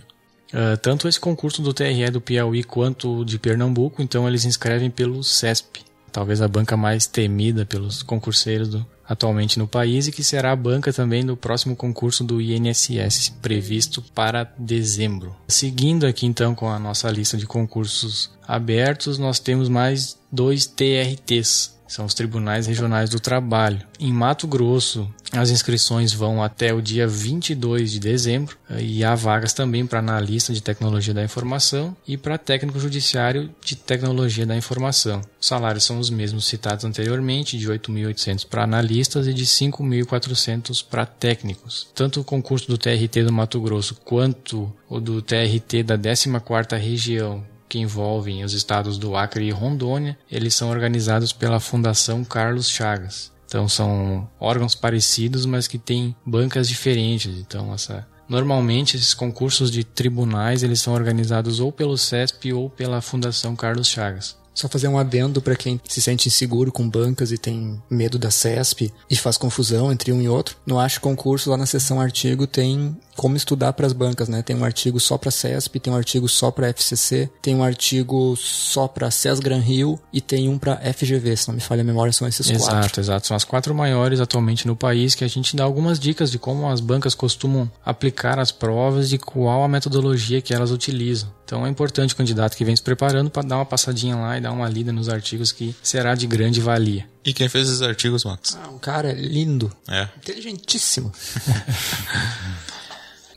[0.53, 4.89] Ah, tanto esse concurso do TRE do Piauí quanto o de Pernambuco, então eles inscrevem
[4.91, 5.81] pelo CESP,
[6.13, 10.57] talvez a banca mais temida pelos concurseiros do- atualmente no país e que será a
[10.57, 15.35] banca também do próximo concurso do INSS, previsto para dezembro.
[15.49, 21.78] Seguindo aqui então com a nossa lista de concursos abertos, nós temos mais dois TRTs,
[21.89, 23.81] são os Tribunais Regionais do Trabalho.
[23.99, 29.15] Em Mato Grosso, as inscrições vão até o dia 22 de dezembro eh, e há
[29.15, 34.57] vagas também para analista de tecnologia da informação e para técnico judiciário de tecnologia da
[34.57, 35.21] informação.
[35.41, 41.07] Os salários são os mesmos citados anteriormente, de 8.800 para analistas e de 5.400 para
[41.07, 41.89] técnicos.
[41.95, 47.45] Tanto o concurso do TRT do Mato Grosso quanto o do TRT da 14ª região
[47.69, 53.31] que envolvem os estados do Acre e Rondônia, eles são organizados pela Fundação Carlos Chagas.
[53.47, 57.39] Então são órgãos parecidos, mas que têm bancas diferentes.
[57.39, 63.01] Então essa Normalmente esses concursos de tribunais eles são organizados ou pelo CESP ou pela
[63.01, 64.37] Fundação Carlos Chagas.
[64.59, 68.29] Só fazer um adendo para quem se sente inseguro com bancas e tem medo da
[68.29, 70.57] CESP e faz confusão entre um e outro.
[70.67, 74.43] No Acho Concurso, lá na seção artigo, tem como estudar para as bancas, né?
[74.43, 78.37] Tem um artigo só para CESP, tem um artigo só para FCC, tem um artigo
[78.37, 81.85] só para CES Gran Rio e tem um para FGV, se não me falha a
[81.85, 82.65] memória, são esses quatro.
[82.79, 83.27] Exato, exato.
[83.27, 86.69] São as quatro maiores atualmente no país que a gente dá algumas dicas de como
[86.69, 91.29] as bancas costumam aplicar as provas e qual a metodologia que elas utilizam.
[91.45, 94.41] Então é importante o candidato que vem se preparando para dar uma passadinha lá e
[94.41, 97.09] dar uma lida nos artigos que será de grande valia.
[97.25, 98.57] E quem fez esses artigos, Max?
[98.63, 100.07] Ah, um cara lindo, É.
[100.19, 101.11] inteligentíssimo.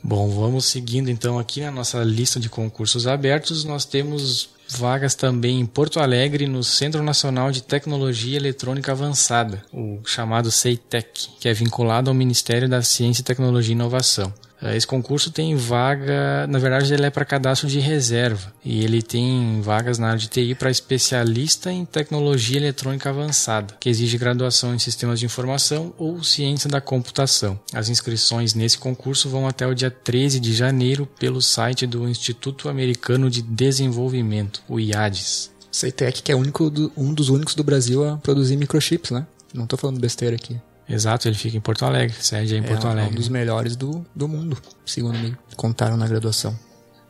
[0.03, 3.63] Bom, vamos seguindo então aqui na nossa lista de concursos abertos.
[3.63, 9.99] Nós temos vagas também em Porto Alegre no Centro Nacional de Tecnologia Eletrônica Avançada, o
[10.05, 14.33] chamado CEITEC, que é vinculado ao Ministério da Ciência, Tecnologia e Inovação.
[14.61, 19.01] Eh, Esse concurso tem vaga, na verdade ele é para cadastro de reserva e ele
[19.01, 24.73] tem vagas na área de TI para especialista em tecnologia eletrônica avançada, que exige graduação
[24.75, 27.59] em sistemas de informação ou ciência da computação.
[27.73, 32.69] As inscrições nesse concurso vão até o dia 13 de janeiro pelo site do Instituto
[32.69, 35.49] Americano de Desenvolvimento, o IADES.
[35.71, 39.25] Ceitec, que é único do- um dos únicos do Brasil a produzir microchips, né?
[39.53, 40.59] Não tô falando besteira aqui.
[40.91, 43.11] Exato, ele fica em Porto Alegre, sede é em Porto é Alegre.
[43.11, 46.57] um dos melhores do, do mundo, segundo me contaram na graduação.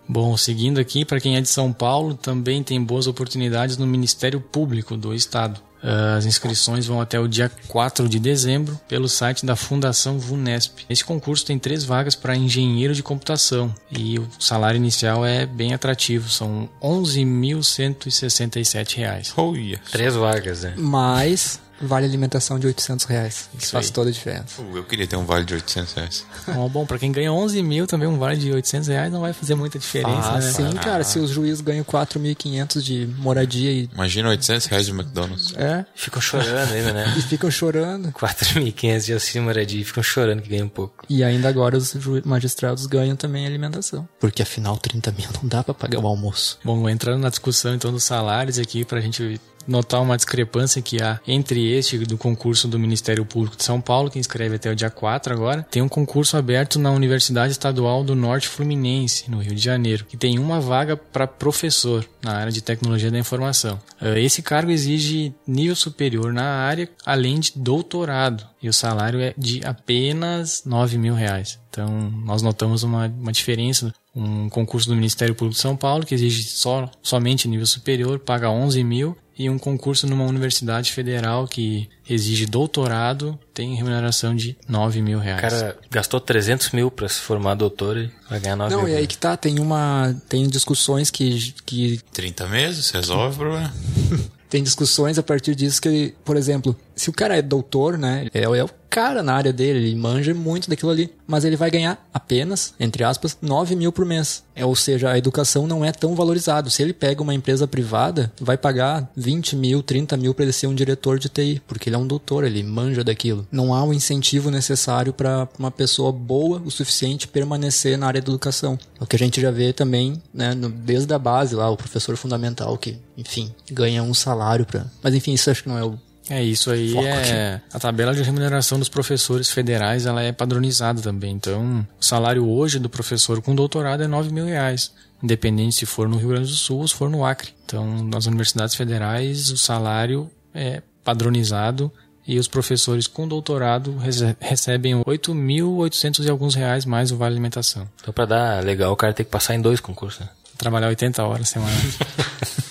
[0.08, 4.42] Bom, seguindo aqui, para quem é de São Paulo, também tem boas oportunidades no Ministério
[4.42, 5.62] Público do Estado.
[5.82, 10.86] As inscrições vão até o dia 4 de dezembro pelo site da Fundação VUNESP.
[10.88, 15.74] Esse concurso tem três vagas para engenheiro de computação e o salário inicial é bem
[15.74, 19.34] atrativo, são 11.167 reais.
[19.36, 19.80] Oh, yes.
[19.92, 20.76] Três vagas, né?
[20.78, 23.50] Mas vale alimentação de 800 reais.
[23.54, 23.92] Isso Isso faz aí.
[23.92, 24.62] toda a diferença.
[24.62, 26.26] Uh, eu queria ter um vale de 800 reais.
[26.48, 29.34] Bom, bom para quem ganha 11 mil também um vale de 800 reais não vai
[29.34, 30.52] fazer muita diferença, Ah, né?
[30.52, 31.04] sim, cara.
[31.04, 35.54] Se os juízes ganham 4.500 de moradia e, Imagina 800 reais de McDonald's.
[35.56, 37.14] é, Ficam chorando ainda, né?
[37.18, 38.12] e ficam chorando.
[38.12, 41.06] 4.500 de auxílio moradia e ficam chorando que ganham um pouco.
[41.10, 41.94] E ainda agora os
[42.26, 44.08] magistrados ganham também alimentação.
[44.20, 46.60] Porque afinal 30 mil não dá pra pagar o almoço.
[46.64, 51.02] Bom, entrando na discussão então dos salários aqui, para a gente notar uma discrepância que
[51.02, 54.76] há entre este do concurso do Ministério Público de São Paulo, que inscreve até o
[54.76, 59.56] dia 4 agora, tem um concurso aberto na Universidade Estadual do Norte Fluminense, no Rio
[59.56, 63.80] de Janeiro, que tem uma vaga para professor na área de tecnologia da informação.
[64.02, 69.34] Eh, Esse cargo exige nível superior na área, além de doutorado, e o salário é
[69.38, 71.60] de apenas 9 mil reais.
[71.70, 76.14] Então, nós notamos uma, uma diferença um concurso do Ministério Público de São Paulo que
[76.14, 81.90] exige só, somente nível superior, paga 11 mil, e um concurso numa universidade federal que
[82.10, 85.42] exige doutorado tem remuneração de 9 mil O reais.
[85.42, 88.94] cara gastou 300 mil pra se formar doutor e vai ganhar 9 Não, mil.
[88.94, 90.16] e aí que tá, tem uma.
[90.30, 91.54] Tem discussões que.
[91.66, 93.74] que 30 meses, resolve o problema.
[94.50, 98.28] tem discussões a partir disso que, por exemplo, se o cara é doutor, né?
[98.34, 101.10] É, é o cara na área dele, ele manja muito daquilo ali.
[101.26, 104.44] Mas ele vai ganhar apenas, entre aspas, 9 mil por mês.
[104.54, 106.70] É, ou seja, a educação não é tão valorizada.
[106.70, 110.68] Se ele pega uma empresa privada, vai pagar 20 mil, 30 mil para ele ser
[110.68, 113.48] um diretor de TI, porque ele é um doutor, ele manja daquilo.
[113.50, 118.30] Não há o incentivo necessário para uma pessoa boa o suficiente permanecer na área da
[118.30, 118.78] educação.
[119.00, 121.78] É o que a gente já vê também, né, no- desde a base lá, o
[121.78, 124.86] professor fundamental que, enfim, ganha um salário para.
[125.02, 125.98] Mas enfim, isso acho que não é o
[126.34, 131.02] É isso aí Foco é a tabela de remuneração dos professores federais ela é padronizada
[131.02, 131.34] também.
[131.34, 134.92] Então o salário hoje do professor com doutorado é 9 mil reais,
[135.22, 137.50] independente se for no Rio Grande do Sul ou se for no Acre.
[137.66, 141.92] Então nas universidades federais o salário é padronizado
[142.26, 147.88] e os professores com doutorado rece- recebem 8.800 e alguns reais mais o vale alimentação.
[148.02, 150.30] Então pra dar legal, o cara tem que passar em dois concursos, né?
[150.58, 151.98] Trabalhar 80 horas semanais.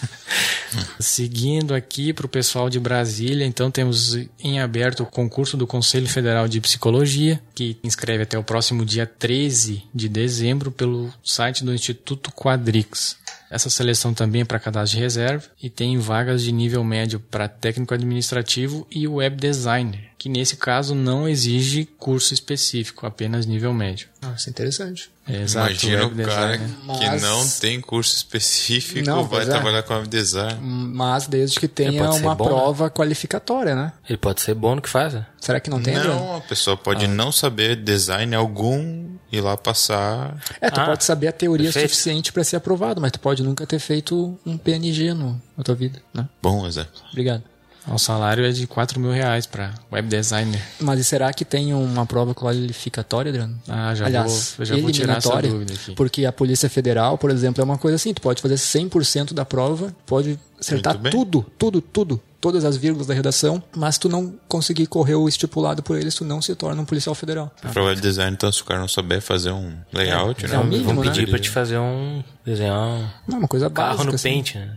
[0.98, 6.08] Seguindo aqui para o pessoal de Brasília, então temos em aberto o concurso do Conselho
[6.08, 11.74] Federal de Psicologia, que inscreve até o próximo dia 13 de dezembro pelo site do
[11.74, 13.16] Instituto Quadrix.
[13.50, 17.48] Essa seleção também é para cadastro de reserva e tem vagas de nível médio para
[17.48, 24.08] técnico administrativo e web designer, que nesse caso não exige curso específico, apenas nível médio.
[24.22, 25.10] Nossa, interessante.
[25.26, 26.76] É, Exato, Imagina web o cara designer.
[27.00, 29.46] que Mas- não tem curso específico Não, vai é.
[29.46, 30.58] trabalhar com web design.
[30.62, 32.50] Mas desde que tenha uma bom, né?
[32.50, 33.92] prova qualificatória, né?
[34.08, 35.26] Ele pode ser bom no que faz, né?
[35.40, 36.20] Será que não tem, Adriano?
[36.20, 40.36] Não, a pessoa pode não saber design algum e lá passar.
[40.60, 41.88] É, tu Ah, pode saber a teoria perfeito.
[41.90, 45.74] suficiente pra ser aprovado, mas tu pode nunca ter feito um PNG no, na tua
[45.74, 46.28] vida, né?
[46.42, 47.00] Bom exemplo.
[47.10, 47.42] Obrigado.
[47.88, 50.60] O salário é de 4 mil reais para web designer.
[50.80, 53.58] Mas e será que tem uma prova qualificatória, Adriano?
[53.68, 55.94] Ah, já Aliás, vou, já vou tirar essa eliminatória, dúvida aqui.
[55.94, 59.44] porque a Polícia Federal, por exemplo, é uma coisa assim, tu pode fazer 100% da
[59.44, 64.86] prova, pode acertar tudo, tudo, tudo, todas as vírgulas da redação, mas tu não conseguir
[64.86, 67.50] correr o estipulado por eles, tu não se torna um policial federal.
[67.72, 70.54] Pra web design, então, se o cara não souber fazer um layout, né?
[70.54, 71.10] é o mínimo, Vão né?
[71.10, 72.22] pedir pra te fazer um.
[72.44, 74.04] desenhar um Não, uma coisa carro básica.
[74.10, 74.28] no assim.
[74.28, 74.76] pente, né?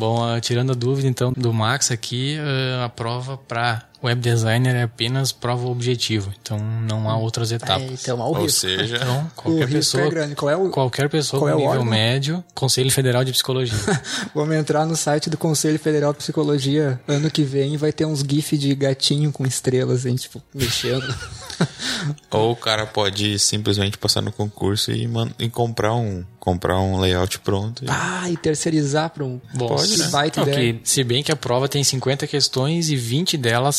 [0.00, 4.74] Bom, ah, tirando a dúvida então do Max aqui, ah, a prova para web designer
[4.74, 8.02] é apenas prova objetiva, então não há outras É, etapas.
[8.02, 8.60] então, há o Ou risco.
[8.60, 10.34] seja, Então, o qualquer risco pessoa, é grande.
[10.34, 10.70] Qual é o...
[10.70, 11.84] qualquer pessoa qual é nível órgão?
[11.84, 13.76] médio, Conselho Federal de Psicologia.
[14.34, 18.04] Vamos entrar no site do Conselho Federal de Psicologia ano que vem e vai ter
[18.06, 21.04] uns gifs de gatinho com estrelas, hein, tipo, mexendo.
[22.30, 25.08] ou o cara pode simplesmente passar no concurso e,
[25.38, 27.84] e comprar um comprar um layout pronto.
[27.84, 29.38] e- ah, e terceirizar pra um...
[29.52, 30.08] Bom, Pode, se- né?
[30.38, 33.76] Não, que, se bem que a prova tem 50 questões e 20 delas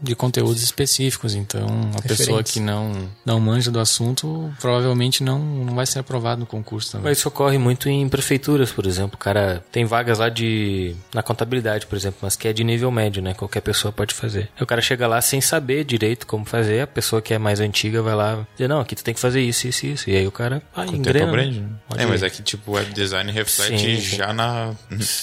[0.00, 1.66] de conteúdos específicos, então
[1.98, 6.46] a pessoa que não, não manja do assunto provavelmente não, não vai ser aprovado no
[6.46, 7.10] concurso também.
[7.10, 9.14] Mas isso ocorre muito em prefeituras, por exemplo.
[9.14, 10.94] O cara tem vagas lá de.
[11.14, 13.34] na contabilidade, por exemplo, mas que é de nível médio, né?
[13.34, 14.48] Qualquer pessoa pode fazer.
[14.56, 17.60] Aí o cara chega lá sem saber direito como fazer, a pessoa que é mais
[17.60, 20.10] antiga vai lá dizer, não, aqui tu tem que fazer isso, isso, isso.
[20.10, 21.32] E aí o cara, ah, engrena.
[21.32, 21.64] né?
[21.90, 24.16] Pode É, mas é que tipo, web design reflete Sim, sim.
[24.16, 24.72] já na.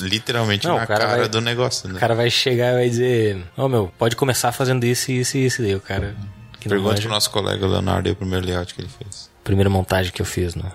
[0.01, 1.95] literalmente Não, na o cara cara vai- do negócio, né?
[1.95, 5.45] O cara vai chegar e vai dizer, ô meu, pode começar fazendo isso, isso e
[5.45, 5.61] isso.
[5.61, 6.13] Daí o cara
[6.81, 9.29] manja, pro nosso colega Leonardo aí o primeiro layout que ele fez.
[9.45, 10.69] primeira montagem que eu fiz, né?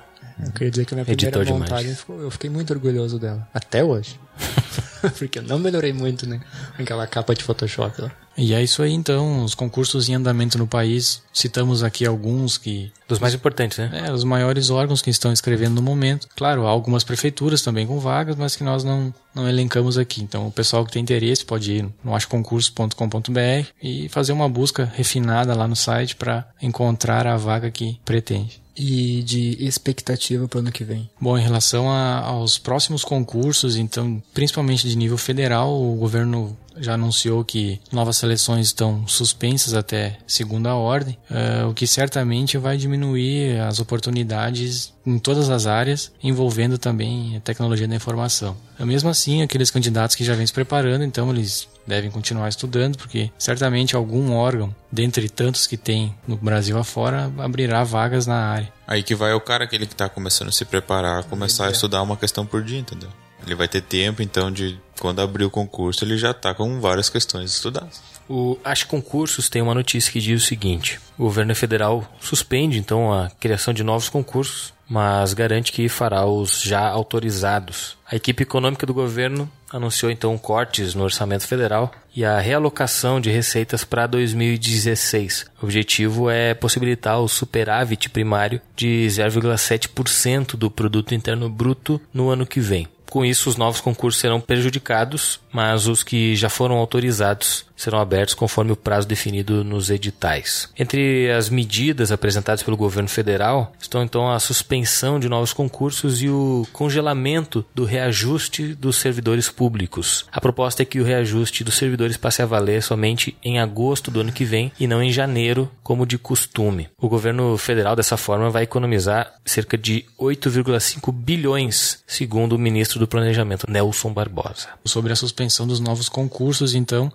[0.45, 3.19] Eu queria dizer que a minha Editor primeira de montagem, ficou- eu fiquei muito orgulhoso
[3.19, 3.49] dela.
[3.53, 4.19] Até hoje.
[5.19, 6.41] Porque eu não melhorei muito, né?
[6.79, 8.13] Aquela capa de Photoshop lá.
[8.39, 11.23] E é isso aí então, os concursos em andamento no país.
[11.35, 12.91] Citamos aqui alguns que.
[13.07, 14.05] Dos mais importantes, né?
[14.07, 16.29] É, os maiores órgãos que estão escrevendo no momento.
[16.35, 20.23] Claro, há algumas prefeituras também com vagas, mas que nós não, não elencamos aqui.
[20.23, 25.55] Então, o pessoal que tem interesse pode ir no achoconcurso.com.br e fazer uma busca refinada
[25.55, 28.62] lá no site para encontrar a vaga que pretende.
[28.77, 31.09] E de expectativa pro ano que vem.
[31.21, 36.95] Bom, em relação a- aos próximos concursos, então, principalmente de nível federal, o governo já
[36.95, 43.61] anunciou que novas seleções estão suspensas até segunda ordem, eh, o que certamente vai diminuir
[43.61, 48.57] as oportunidades em todas as áreas, envolvendo também a tecnologia da informação.
[48.79, 53.31] Mesmo assim, aqueles candidatos que já vêm se preparando, então eles devem continuar estudando, porque
[53.39, 58.73] certamente algum órgão, dentre tantos que tem no Brasil afora, abrirá vagas na área.
[58.87, 62.03] Aí que vai o cara, aquele que tá começando a se preparar, começar a estudar
[62.03, 63.11] uma questão por dia, entendeu?
[63.45, 67.09] Ele vai ter tempo, então, de quando abrir o concurso, ele já tá com várias
[67.09, 68.01] questões estudadas.
[68.29, 73.13] O Acho Concursos tem uma notícia que diz o seguinte: o governo federal suspende então
[73.13, 77.97] a criação de novos concursos, mas garante que fará os já autorizados.
[78.11, 83.31] A equipe econômica do governo anunciou então cortes no orçamento federal e a realocação de
[83.31, 85.47] receitas para 2016.
[85.61, 92.47] O objetivo é possibilitar o superávit primário de 0,7% do produto interno bruto no ano
[92.47, 92.87] que vem.
[93.13, 98.35] Com isso, os novos concursos serão prejudicados, mas os que já foram autorizados serão abertos
[98.35, 100.69] conforme o prazo definido nos editais.
[100.79, 106.29] Entre as medidas apresentadas pelo governo federal estão então a suspensão de novos concursos e
[106.29, 110.27] o congelamento do reajuste dos servidores públicos.
[110.33, 114.21] A proposta é que o reajuste dos servidores passe a valer somente em agosto do
[114.21, 116.89] ano que vem e não em janeiro, como de costume.
[116.99, 123.09] O governo federal dessa forma vai economizar cerca de 8,5 bilhões, segundo o ministro do
[123.09, 124.69] Planejamento, Nelson Barbosa.
[124.85, 127.13] Sobre a suspensão dos novos concursos, então,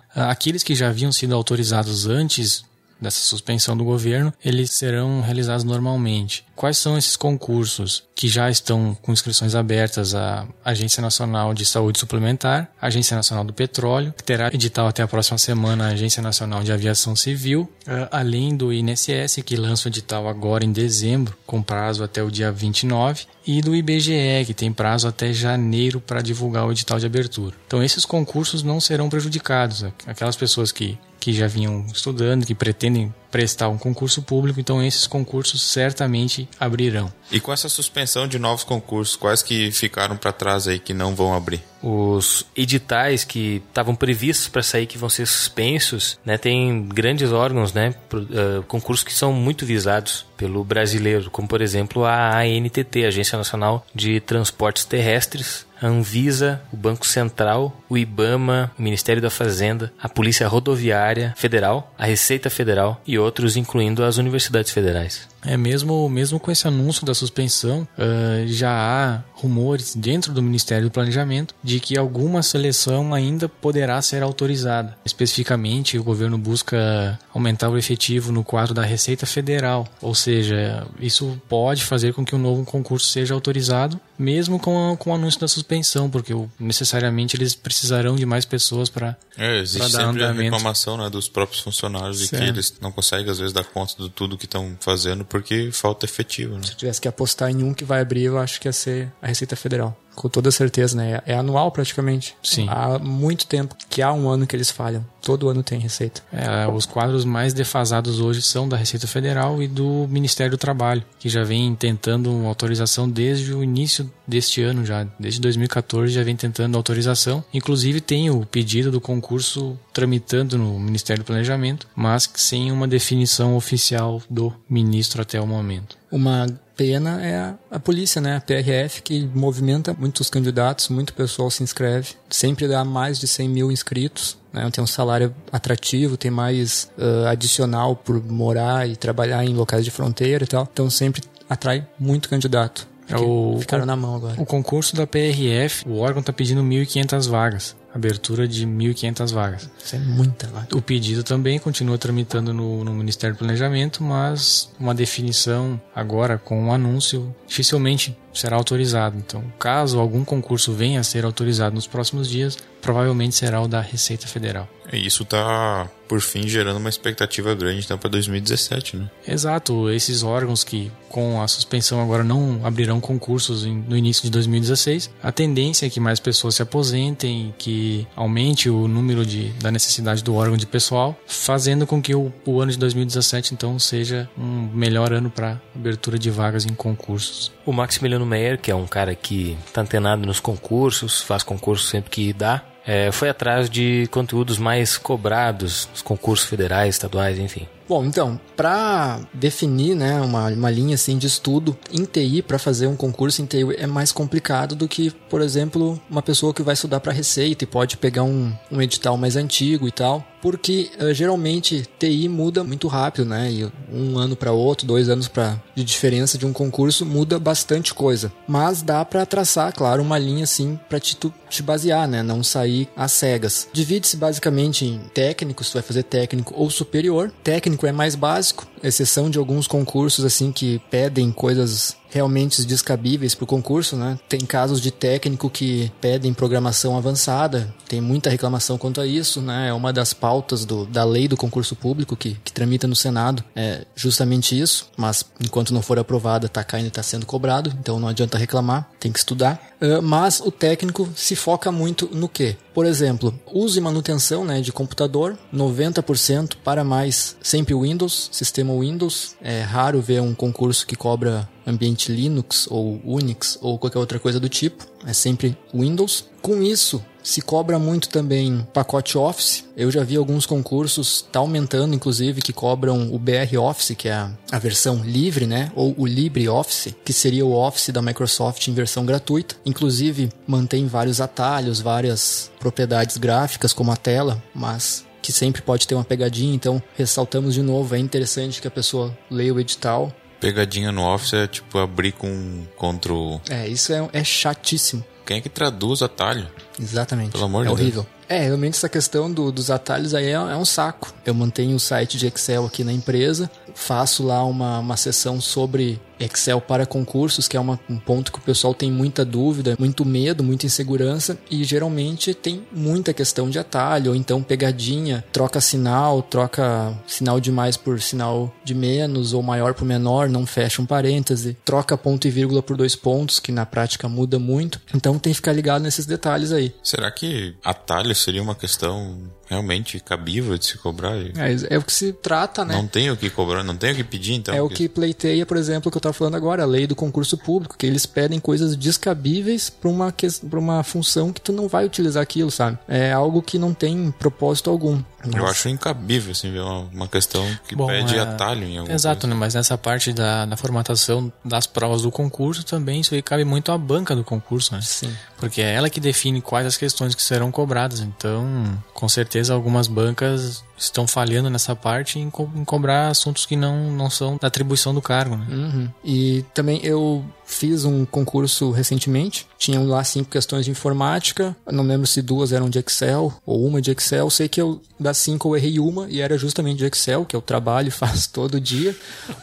[0.58, 2.64] aqueles que já haviam sido autorizados antes
[3.00, 6.44] dessa suspensão do governo, eles serão realizados normalmente.
[6.58, 12.00] Quais são esses concursos que já estão com inscrições abertas à Agência Nacional de Saúde
[12.00, 16.64] Suplementar, Agência Nacional do Petróleo, que terá edital até a próxima semana a Agência Nacional
[16.64, 17.70] de Aviação Civil,
[18.10, 22.50] além do INSS, que lança o edital agora em dezembro, com prazo até o dia
[22.50, 27.54] 29, e do IBGE, que tem prazo até janeiro para divulgar o edital de abertura.
[27.68, 29.84] Então esses concursos não serão prejudicados.
[30.08, 35.06] Aquelas pessoas que, que já vinham estudando, que pretendem prestar um concurso público, então esses
[35.06, 37.12] concursos certamente abrirão.
[37.30, 41.14] E com essa suspensão de novos concursos, quais que ficaram para trás aí que não
[41.14, 41.62] vão abrir?
[41.82, 47.72] Os editais que estavam previstos para sair que vão ser suspensos, né, tem grandes órgãos,
[47.72, 53.04] né, pro, uh, concursos que são muito visados pelo brasileiro, como por exemplo a ANTT,
[53.04, 59.30] Agência Nacional de Transportes Terrestres, a Anvisa, o Banco Central, o IBAMA, o Ministério da
[59.30, 65.28] Fazenda, a Polícia Rodoviária Federal, a Receita Federal e outros, incluindo as universidades federais.
[65.42, 70.88] É mesmo, mesmo com esse anúncio da suspensão, uh, já há rumores dentro do Ministério
[70.88, 74.96] do Planejamento de que alguma seleção ainda poderá ser autorizada.
[75.04, 81.40] Especificamente, o governo busca aumentar o efetivo no quadro da Receita Federal, ou seja, isso
[81.48, 85.40] pode fazer com que um novo concurso seja autorizado, mesmo com, a, com o anúncio
[85.40, 90.96] da suspensão, porque necessariamente eles precisarão de mais pessoas para É, existe sempre a reclamação
[90.96, 94.36] né, dos próprios funcionários de que eles não conseguem às vezes dar conta de tudo
[94.36, 96.56] que estão fazendo porque falta efetivo.
[96.56, 96.62] Né?
[96.64, 99.12] Se eu tivesse que apostar em um que vai abrir, eu acho que ia ser
[99.22, 99.96] a Receita Federal.
[100.18, 101.22] Com toda certeza, né?
[101.24, 102.34] É anual praticamente.
[102.42, 102.66] Sim.
[102.68, 105.06] Há muito tempo que há um ano que eles falham.
[105.22, 106.22] Todo ano tem receita.
[106.32, 111.04] É, os quadros mais defasados hoje são da Receita Federal e do Ministério do Trabalho,
[111.20, 116.24] que já vem tentando uma autorização desde o início deste ano já, desde 2014 já
[116.24, 117.44] vem tentando autorização.
[117.54, 123.56] Inclusive tem o pedido do concurso tramitando no Ministério do Planejamento, mas sem uma definição
[123.56, 125.96] oficial do ministro até o momento.
[126.10, 126.46] Uma
[126.78, 128.36] pena é a, a, polícia, né?
[128.36, 132.10] A PRF, que movimenta muitos candidatos, muito pessoal se inscreve.
[132.30, 134.38] Sempre dá mais de 100 mil inscritos.
[134.52, 134.70] Né?
[134.70, 139.90] Tem um salário atrativo, tem mais uh, adicional por morar e trabalhar em locais de
[139.90, 140.68] fronteira e tal.
[140.72, 142.86] Então sempre atrai muito candidato.
[143.20, 144.40] O, ficaram na mão agora.
[144.40, 147.76] O concurso da PRF, o órgão está pedindo 1.500 vagas.
[147.94, 149.70] Abertura de 1.500 vagas.
[149.82, 150.76] Isso é muita vaga.
[150.76, 156.64] O pedido também continua tramitando no, no, Ministério do Planejamento, mas uma definição agora com
[156.64, 159.16] um anúncio dificilmente será autorizado.
[159.16, 163.80] Então, caso algum concurso venha a ser autorizado nos próximos dias, provavelmente será o da
[163.80, 164.68] Receita Federal.
[164.92, 169.10] E isso tá, por fim, gerando uma expectativa grande então, para 2017, né?
[169.26, 175.10] Exato, esses órgãos que com a suspensão agora não abrirão concursos no início de 2016,
[175.22, 180.22] a tendência é que mais pessoas se aposentem, que aumente o número de, da necessidade
[180.22, 184.70] do órgão de pessoal, fazendo com que o, o ano de 2017 então seja um
[184.72, 187.52] melhor ano para abertura de vagas em concursos.
[187.64, 192.10] O Maximiliano Meyer, que é um cara que está antenado nos concursos, faz concurso sempre
[192.10, 197.68] que dá, é, foi atrás de conteúdos mais cobrados nos concursos federais, estaduais, enfim.
[197.88, 202.86] Bom, então, para definir né, uma, uma linha assim, de estudo em TI, para fazer
[202.86, 206.74] um concurso em TI é mais complicado do que, por exemplo, uma pessoa que vai
[206.74, 210.24] estudar para Receita e pode pegar um, um edital mais antigo e tal.
[210.40, 213.50] Porque uh, geralmente TI muda muito rápido, né?
[213.50, 217.92] E um ano para outro, dois anos pra, de diferença de um concurso muda bastante
[217.92, 218.32] coisa.
[218.46, 221.16] Mas dá para traçar, claro, uma linha assim para te,
[221.48, 222.22] te basear, né?
[222.22, 223.68] Não sair às cegas.
[223.72, 227.32] Divide-se basicamente em técnico, se vai fazer técnico ou superior.
[227.42, 233.34] Técnico técnico é mais básico, exceção de alguns concursos assim que pedem coisas realmente descabíveis
[233.34, 234.18] para o concurso, né?
[234.28, 239.68] Tem casos de técnico que pedem programação avançada, tem muita reclamação quanto a isso, né?
[239.68, 243.44] É uma das pautas do, da lei do concurso público que, que tramita no Senado,
[243.54, 248.08] é justamente isso, mas enquanto não for aprovada, está caindo está sendo cobrado, então não
[248.08, 249.60] adianta reclamar, tem que estudar.
[249.80, 252.56] Uh, mas o técnico se foca muito no que?
[252.74, 259.36] Por exemplo, uso e manutenção né, de computador, 90% para mais sempre Windows, sistema Windows.
[259.40, 264.40] É raro ver um concurso que cobra ambiente Linux ou Unix ou qualquer outra coisa
[264.40, 264.86] do tipo.
[265.06, 266.24] É sempre Windows.
[266.40, 269.64] Com isso, se cobra muito também pacote Office.
[269.76, 274.14] Eu já vi alguns concursos, tá aumentando inclusive, que cobram o BR Office, que é
[274.14, 275.70] a, a versão livre, né?
[275.74, 279.56] Ou o LibreOffice, que seria o Office da Microsoft em versão gratuita.
[279.66, 285.94] Inclusive, mantém vários atalhos, várias propriedades gráficas, como a tela, mas que sempre pode ter
[285.94, 290.92] uma pegadinha, então ressaltamos de novo, é interessante que a pessoa leia o edital, Pegadinha
[290.92, 293.38] no Office é tipo abrir com Ctrl.
[293.50, 295.04] É, isso é, é chatíssimo.
[295.26, 296.48] Quem é que traduz atalho?
[296.80, 297.32] Exatamente.
[297.32, 298.02] Pelo amor é de horrível.
[298.02, 298.18] Deus.
[298.28, 301.12] É, realmente essa questão do, dos atalhos aí é, é, um saco.
[301.24, 306.00] Eu mantenho o site de Excel aqui na empresa, faço lá uma, uma sessão sobre
[306.20, 310.04] Excel para concursos, que é uma, um ponto que o pessoal tem muita dúvida, muito
[310.04, 316.22] medo, muita insegurança e geralmente tem muita questão de atalho, ou então pegadinha, troca sinal,
[316.22, 320.86] troca sinal de mais por sinal de menos ou maior por menor, não fecha um
[320.86, 324.80] parêntese, troca ponto e vírgula por dois pontos, que na prática muda muito.
[324.94, 326.74] Então tem que ficar ligado nesses detalhes aí.
[326.82, 329.18] Será que atalho seria uma questão
[329.48, 331.16] realmente cabível de se cobrar?
[331.16, 332.74] É, é o que se trata, né?
[332.74, 334.54] Não tem o que cobrar, não tem o que pedir, então.
[334.54, 337.36] É o que pleiteia, por exemplo, que eu estava falando agora, a lei do concurso
[337.36, 340.14] público, que eles pedem coisas descabíveis para uma,
[340.50, 342.78] pra uma função que tu não vai utilizar aquilo, sabe?
[342.86, 345.02] É algo que não tem propósito algum.
[345.24, 348.20] Eu acho incabível, assim, ver uma, uma questão que Bom, pede é...
[348.20, 349.34] atalho em algum Exato, coisa.
[349.34, 349.40] né?
[349.40, 353.72] Mas nessa parte da, da formatação das provas do concurso também isso aí cabe muito
[353.72, 354.80] à banca do concurso, né?
[354.82, 355.12] Sim.
[355.36, 358.00] Porque é ela que define quais as questões que serão cobradas.
[358.00, 358.46] Então,
[358.94, 363.90] com certeza, algumas bancas estão falhando nessa parte em, co em, cobrar assuntos que não,
[363.90, 365.36] não são da atribuição do cargo.
[365.36, 365.46] Né?
[365.50, 365.88] Uhum.
[366.04, 372.06] E também eu fiz um concurso recentemente, tinham lá cinco questões de informática, não lembro
[372.06, 375.56] se duas eram de Excel ou uma de Excel, sei que eu das cinco eu
[375.56, 378.94] errei uma e era justamente de Excel, que eu trabalho e faço todo dia,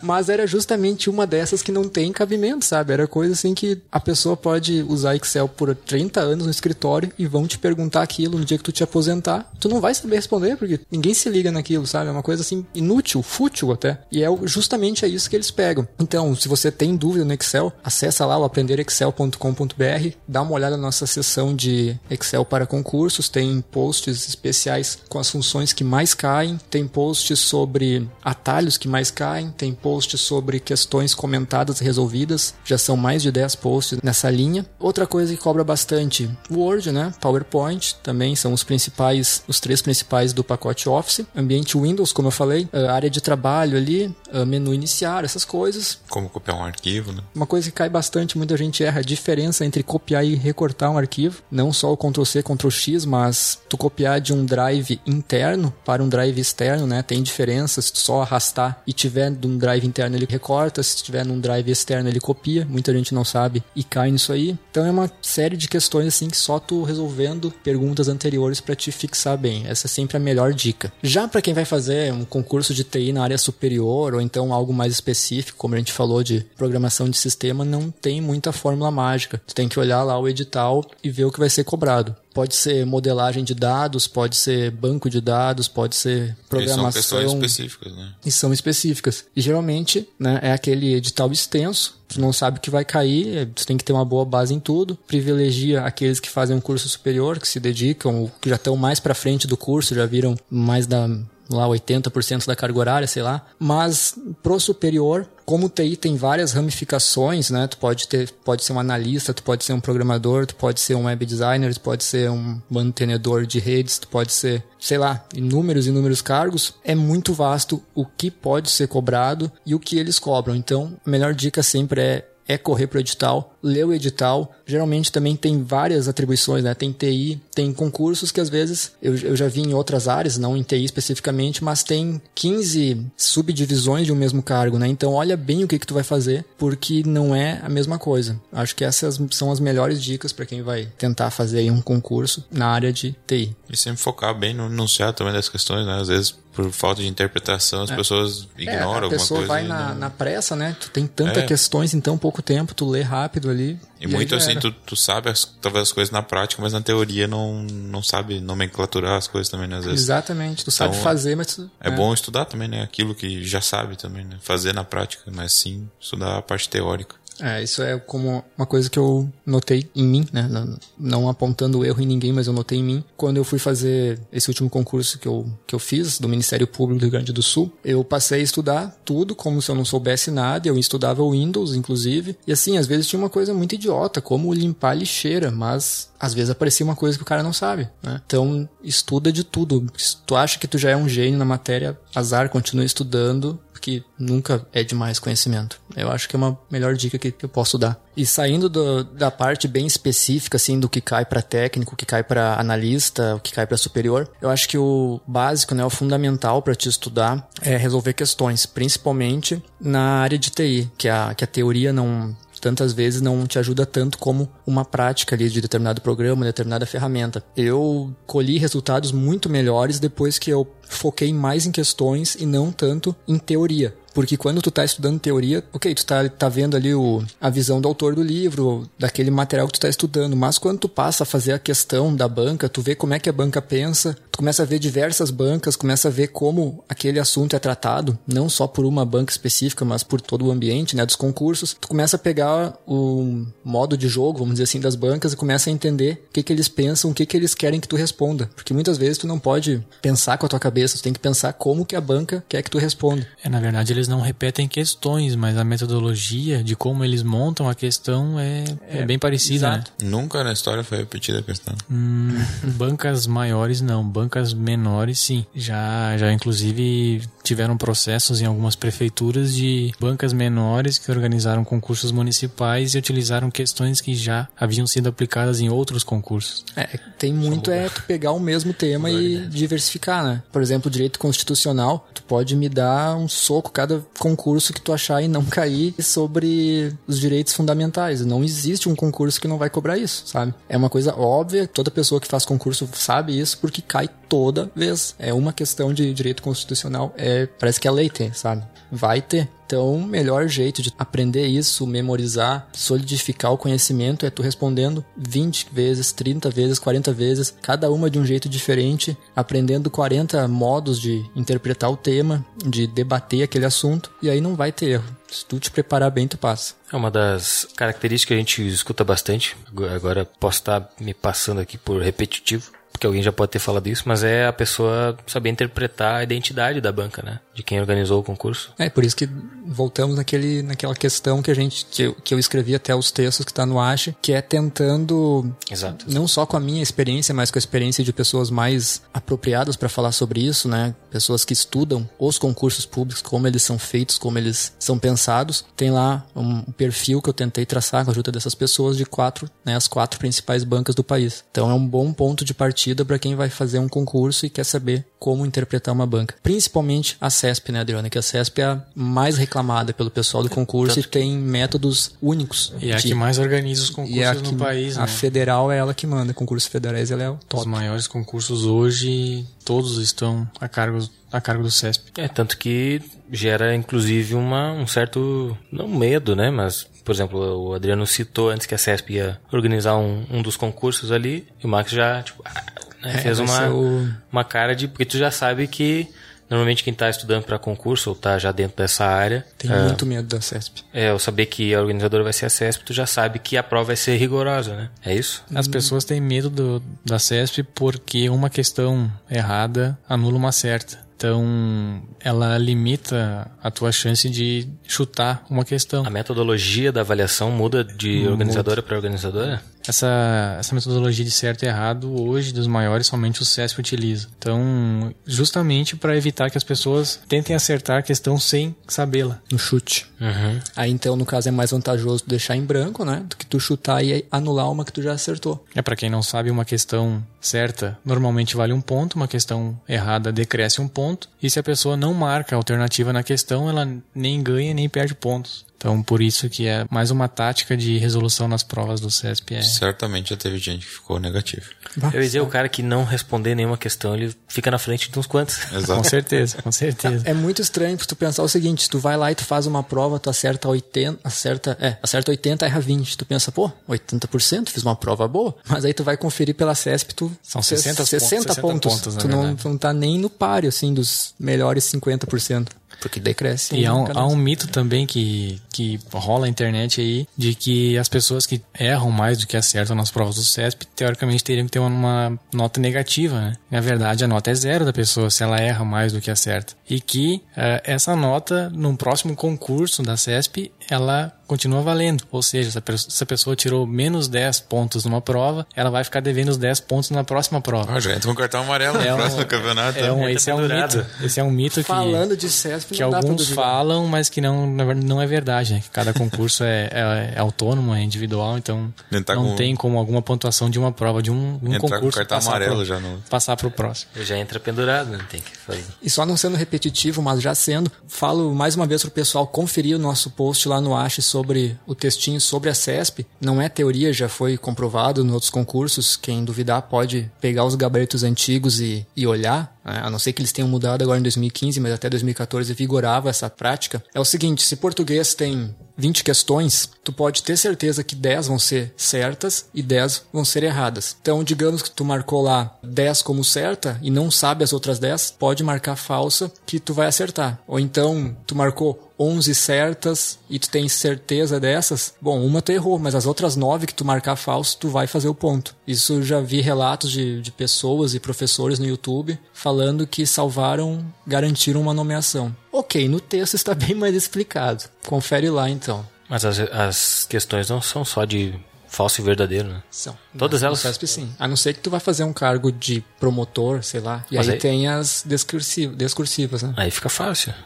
[0.04, 2.94] mas era justamente uma dessas que não tem cabimento, sabe?
[2.94, 7.26] Era coisa assim que a pessoa pode usar Excel por 30 anos no escritório e
[7.26, 10.56] vão te perguntar aquilo no dia que tu te aposentar, tu não vai saber responder
[10.58, 12.08] porque ninguém se se liga naquilo, sabe?
[12.08, 14.00] É uma coisa assim inútil, fútil até.
[14.12, 15.88] E é justamente é isso que eles pegam.
[16.00, 20.84] Então, se você tem dúvida no Excel, acessa lá o aprenderexcel.com.br, dá uma olhada na
[20.84, 26.60] nossa seção de Excel para concursos, tem posts especiais com as funções que mais caem,
[26.70, 32.78] tem posts sobre atalhos que mais caem, tem posts sobre questões comentadas e resolvidas, já
[32.78, 34.66] são mais de 10 posts nessa linha.
[34.80, 37.12] Outra coisa que cobra bastante, Word, né?
[37.20, 42.28] PowerPoint, também são os principais, os três principais do pacote Office Office, ambiente Windows, como
[42.28, 44.14] eu falei, área de trabalho ali,
[44.46, 46.00] menu iniciar, essas coisas.
[46.10, 47.22] Como copiar um arquivo, né?
[47.34, 50.98] Uma coisa que cai bastante, muita gente erra, a diferença entre copiar e recortar um
[50.98, 51.42] arquivo.
[51.50, 56.40] Não só o Ctrl-C, Ctrl-X, mas tu copiar de um drive interno para um drive
[56.40, 57.02] externo, né?
[57.02, 61.26] Tem diferença, se tu só arrastar e tiver num drive interno ele recorta, se tiver
[61.26, 62.66] num drive externo ele copia.
[62.66, 64.58] Muita gente não sabe e cai nisso aí.
[64.72, 68.92] Então é uma série de questões assim que só tu resolvendo perguntas anteriores para te
[68.92, 69.66] fixar bem.
[69.68, 70.92] Essa é sempre a melhor dica.
[71.06, 74.74] Já para quem vai fazer um concurso de TI na área superior ou então algo
[74.74, 79.40] mais específico, como a gente falou de programação de sistema, não tem muita fórmula mágica.
[79.46, 82.16] Tu tem que olhar lá o edital e ver o que vai ser cobrado.
[82.34, 86.90] pode ser modelagem de dados, pode ser banco de dados, pode ser programação.
[86.90, 88.14] E são questões específicas, né?
[88.26, 89.26] E são específicas.
[89.34, 93.66] E geralmente, né, é aquele edital extenso, tu não sabe o que vai cair, tu
[93.66, 94.98] tem que ter uma boa base em tudo.
[95.08, 99.14] Privilegia aqueles que fazem um curso superior, que se dedicam, que já estão mais para
[99.14, 101.08] frente do curso, já viram mais da
[101.50, 103.46] lá 80% da carga horária, sei lá.
[103.60, 107.68] Mas pro superior, como o TI tem várias ramificações, né?
[107.68, 110.96] Tu pode ter, pode ser um analista, tu pode ser um programador, tu pode ser
[110.96, 115.24] um web designer, tu pode ser um mantenedor de redes, tu pode ser, sei lá,
[115.36, 116.74] inúmeros, inúmeros cargos.
[116.84, 120.56] É muito vasto o que pode ser cobrado e o que eles cobram.
[120.56, 124.54] Então, a melhor dica sempre é é correr para o edital, ler o edital.
[124.66, 126.74] Geralmente também tem várias atribuições, né?
[126.74, 130.56] Tem TI, tem concursos que às vezes eu, eu já vi em outras áreas, não
[130.56, 134.88] em TI especificamente, mas tem 15 subdivisões de um mesmo cargo, né?
[134.88, 138.40] Então olha bem o que, que tu vai fazer, porque não é a mesma coisa.
[138.52, 142.68] Acho que essas são as melhores dicas para quem vai tentar fazer um concurso na
[142.68, 143.56] área de TI.
[143.70, 146.00] E sempre focar bem no enunciado também das questões, né?
[146.00, 147.96] Às vezes por falta de interpretação, as é.
[147.96, 149.16] pessoas ignoram é, alguma coisa.
[149.16, 149.96] A pessoa vai na, não...
[149.96, 150.76] na pressa, né?
[150.80, 151.44] Tu tem tanta é.
[151.44, 153.80] questões em tão pouco tempo, tu lê rápido ali.
[154.00, 156.82] E, e muito assim, tu, tu sabe as, talvez as coisas na prática, mas na
[156.82, 159.78] teoria não, não sabe nomenclaturar as coisas também, né?
[159.78, 160.02] Às vezes.
[160.02, 162.84] Exatamente, tu sabe então, fazer, mas tu, É, é bom estudar também, né?
[162.84, 164.38] Aquilo que já sabe também, né?
[164.42, 167.16] Fazer na prática, mas sim estudar a parte teórica.
[167.40, 170.48] É, isso é como uma coisa que eu notei em mim, né?
[170.50, 173.04] Não, não apontando erro em ninguém, mas eu notei em mim.
[173.18, 177.00] Quando eu fui fazer esse último concurso que eu, que eu fiz, do Ministério Público
[177.00, 180.32] do Rio Grande do Sul, eu passei a estudar tudo como se eu não soubesse
[180.32, 180.68] nada.
[180.68, 182.38] Eu estudava Windows, inclusive.
[182.48, 186.50] E assim, às vezes tinha uma coisa muito idiota, como limpar lixeira, mas às vezes
[186.50, 188.22] aparecia uma coisa que o cara não sabe, né?
[188.26, 189.86] Então, estuda de tudo.
[189.98, 194.04] Se tu acha que tu já é um gênio na matéria, azar, continua estudando, que
[194.18, 195.80] nunca é demais conhecimento.
[195.96, 198.00] Eu acho que é uma melhor dica que, eu posso dar.
[198.16, 202.06] E saindo do, da parte bem específica, assim, do que cai para técnico, o que
[202.06, 205.90] cai para analista, o que cai para superior, eu acho que o básico, né, o
[205.90, 211.44] fundamental para te estudar é resolver questões, principalmente na área de TI, que a, que
[211.44, 212.36] a teoria não
[212.66, 217.44] tantas vezes não te ajuda tanto como uma prática ali de determinado programa, determinada ferramenta.
[217.56, 223.16] Eu colhi resultados muito melhores depois que eu foquei mais em questões e não tanto
[223.28, 223.94] em teoria.
[224.16, 227.82] Porque quando tu tá estudando teoria, ok, tu tá, tá vendo ali o, a visão
[227.82, 231.26] do autor do livro, daquele material que tu tá estudando, mas quando tu passa a
[231.26, 234.64] fazer a questão da banca, tu vê como é que a banca pensa, tu começa
[234.64, 238.84] a ver diversas bancas, começa a ver como aquele assunto é tratado, não só por
[238.84, 242.74] uma banca específica, mas por todo o ambiente, né, dos concursos, tu começa a pegar
[242.86, 246.44] o modo de jogo, vamos dizer assim, das bancas e começa a entender o que
[246.44, 248.50] que eles pensam, o que que eles querem que tu responda.
[248.54, 251.54] Porque muitas vezes tu não pode pensar com a tua cabeça, tu tem que pensar
[251.54, 253.26] como que a banca quer que tu responda.
[253.42, 257.74] É, na verdade, eles não repetem questões, mas a metodologia de como eles montam a
[257.74, 259.84] questão é, é, é bem parecida, né?
[260.04, 261.74] Nunca na história foi repetida a questão.
[261.90, 262.38] Hum,
[262.76, 265.46] bancas maiores não, bancas menores sim.
[265.56, 272.94] Já, já inclusive tiveram processos em algumas prefeituras de bancas menores que organizaram concursos municipais
[272.94, 276.66] e utilizaram questões que já haviam sido aplicadas em outros concursos.
[276.76, 280.44] É, tem muito é tu pegar o mesmo tema e diversificar, né?
[280.52, 284.92] Por exemplo, direito constitucional, tu pode me dar um soco cada cada concurso que tu
[284.92, 288.26] achar e não cair sobre os direitos fundamentais.
[288.26, 290.54] Não existe um concurso que não vai cobrar isso, sabe?
[290.68, 295.16] É uma coisa óbvia, toda pessoa que faz concurso sabe isso porque cai toda vez.
[295.20, 298.64] É uma questão de direito constitucional, é, parece que é lei tem, sabe?
[298.92, 299.50] Vai ter.
[299.66, 305.70] Então, o melhor jeito de aprender isso, memorizar, solidificar o conhecimento é tu respondendo 20
[305.72, 311.26] vezes, 30 vezes, 40 vezes, cada uma de um jeito diferente, aprendendo 40 modos de
[311.36, 315.18] interpretar o tema, de debater aquele assunto, e aí não vai ter erro.
[315.28, 316.76] Se tu te preparar bem, tu passa.
[316.94, 319.58] É uma das características que a gente escuta bastante.
[319.94, 324.04] Agora posso estar me passando aqui por repetitivo, porque alguém já pode ter falado isso,
[324.06, 327.40] mas é a pessoa saber interpretar a identidade da banca, né?
[327.56, 328.74] De quem organizou o concurso.
[328.78, 329.28] É, por isso que
[329.66, 333.46] voltamos naquele, naquela questão que a gente, que eu, que eu escrevi até os textos
[333.46, 336.06] que está no Ache, que é tentando, Exato.
[336.12, 339.90] não só com a minha experiência, mas com a experiência de pessoas mais apropriadas para
[339.90, 340.94] falar sobre isso, né?
[341.10, 345.66] Pessoas que estudam os concursos públicos, como eles são feitos, como eles são pensados.
[345.76, 349.50] Tem lá um perfil que eu tentei traçar com a ajuda dessas pessoas de quatro,
[349.64, 349.76] né?
[349.76, 351.44] As quatro principais bancas do país.
[351.52, 354.50] Então é um bom ponto de partida partida para quem vai fazer um concurso e
[354.50, 356.36] quer saber como interpretar uma banca.
[356.44, 358.12] Principalmente a CESP, né, Adriana?
[358.12, 362.72] Que a CESP é a mais reclamada pelo pessoal do concurso e tem métodos únicos.
[362.80, 365.08] E é a que mais organiza os e concursos é a no país, A né?
[365.08, 366.32] federal é ela que manda.
[366.32, 367.68] Concursos federais ela é o Os top.
[367.68, 371.00] maiores concursos hoje, todos estão a cargo,
[371.32, 372.12] a cargo do CESP.
[372.22, 373.02] É, tanto que
[373.32, 376.52] gera inclusive uma, um certo, não medo, né?
[376.52, 380.56] Mas, por exemplo, o Adriano citou antes que a CESP ia organizar um, um dos
[380.56, 382.64] concursos ali, e o Max já, tipo, ah,
[383.10, 384.88] É, fez uma, o- uma cara de.
[384.88, 386.08] Porque tu já sabe que
[386.50, 389.46] normalmente quem tá estudando para concurso ou tá já dentro dessa área.
[389.58, 390.84] Tem ah, muito medo da CESP.
[390.94, 393.64] É, eu saber que a organizadora vai ser a CESP, tu já sabe que a
[393.64, 394.90] prova vai ser rigorosa, né?
[395.04, 395.44] É isso?
[395.54, 401.04] As pessoas têm medo do, da CESP porque uma questão errada anula uma certa.
[401.18, 406.06] Então, ela limita a tua chance de chutar uma questão.
[406.06, 409.64] A metodologia da avaliação muda de organizadora para organizadora?
[409.88, 414.28] Essa, essa metodologia de certo e errado, hoje, dos maiores, somente o CESP utiliza.
[414.38, 419.40] Então, justamente para evitar que as pessoas tentem acertar a questão sem sabê-la.
[419.52, 420.08] No chute.
[420.20, 420.60] Uhum.
[420.76, 423.24] Aí então, no caso, é mais vantajoso tu deixar em branco, né?
[423.28, 425.64] Do que tu chutar e anular uma que tu já acertou.
[425.76, 430.32] É para quem não sabe, uma questão certa normalmente vale um ponto, uma questão errada
[430.32, 434.42] decresce um ponto, e se a pessoa não marca a alternativa na questão, ela nem
[434.42, 435.66] ganha nem perde pontos.
[435.86, 439.54] Então, por isso que é mais uma tática de resolução nas provas do CESP.
[439.54, 439.62] É.
[439.62, 441.68] Certamente já teve gente que ficou negativo.
[442.12, 445.20] Eu ia dizer, o cara que não responder nenhuma questão, ele fica na frente de
[445.20, 445.58] uns quantos.
[445.70, 446.10] Com Exato.
[446.10, 447.24] certeza, com certeza.
[447.28, 450.20] É muito estranho tu pensar o seguinte, tu vai lá e tu faz uma prova,
[450.20, 453.18] tu acerta 80, acerta, é, acerta 80, erra 20.
[453.18, 455.56] Tu pensa, pô, 80%, fiz uma prova boa.
[455.70, 458.94] Mas aí tu vai conferir pela CESP, tu São fez 60 pontos, 60 60 pontos.
[458.94, 462.70] pontos, na tu, não, não tá nem no páreo, assim, dos melhores 50%.
[463.00, 463.76] Porque decresce.
[463.76, 467.98] E há um, há um mito também que, que rola na internet aí de que
[467.98, 471.72] as pessoas que erram mais do que acertam nas provas do CESP, teoricamente teriam que
[471.72, 473.54] ter uma, uma nota negativa, né?
[473.70, 476.74] Na verdade, a nota é zero da pessoa se ela erra mais do que acerta.
[476.90, 482.24] E que eh, essa nota, num próximo concurso da CESP, ela continua valendo.
[482.32, 485.92] Ou seja, se a, pe- se a pessoa tirou menos 10 pontos numa prova, ela
[485.92, 487.94] vai ficar devendo os 10 pontos na próxima prova.
[487.94, 490.00] Ah, já entra um cartão amarelo É no um- próximo campeonato.
[490.00, 491.06] É um, Entra esse é um mito.
[491.24, 494.66] Esse é um mito que Falando de CESP, que não alguns falam, mas que não,
[494.68, 495.82] não é verdade, né?
[495.82, 500.00] Que cada concurso é, é, é autônomo, é individual, então Entrar não com- tem como
[500.00, 502.86] alguma pontuação de uma prova, de um, um Entrar com concurso cartão passar amarelo pro,
[502.86, 503.18] já no.
[503.30, 504.10] passar pro próximo.
[504.16, 505.20] Ele já entra pendurado, né?
[505.30, 505.84] Tem que fazer.
[506.02, 509.96] E só não sendo repetitivo, mas já sendo, falo mais uma vez pro pessoal conferir
[509.96, 513.26] o nosso post lá no Ache sobre o textinho sobre a CESP.
[513.40, 516.16] Não é teoria, já foi comprovado em outros concursos.
[516.16, 519.75] Quem duvidar pode pegar os gabaritos antigos e, e olhar.
[519.86, 520.02] Né?
[520.04, 523.50] A não ser que eles tenham mudado agora em 2015, mas até 2014 vigorava essa
[523.50, 524.04] prática.
[524.14, 528.60] É o seguinte, se português tem 20 questões, tu pode ter certeza que 10 vão
[528.60, 531.16] ser certas e 10 vão ser erradas.
[531.22, 535.36] Então, digamos que tu marcou lá 10 como certa e não sabe as outras 10,
[535.40, 537.60] pode marcar falsa que tu vai acertar.
[537.68, 543.00] Ou então, tu marcou 11 certas e tu tem certeza dessas, bom, uma tu errou,
[543.00, 545.74] mas as outras 9 que tu marcar falso, tu vai fazer o ponto.
[545.88, 549.75] Isso eu já vi relatos de, de pessoas e professores no YouTube falando
[550.08, 552.56] que salvaram, garantiram uma nomeação.
[552.72, 554.84] Ok, no texto está bem mais explicado.
[555.06, 556.06] Confere lá então.
[556.30, 558.54] Mas as, as questões não são só de
[558.88, 559.84] falso e verdadeiro, né?
[559.92, 560.18] São.
[560.38, 560.80] Todas No elas?
[560.80, 561.30] CESP, sim.
[561.38, 564.24] A não ser que tu vai fazer um cargo de promotor, sei lá.
[564.32, 566.74] E aí, aí- tem as discursivas, discursivas, né?
[566.78, 567.54] Aí fica fácil.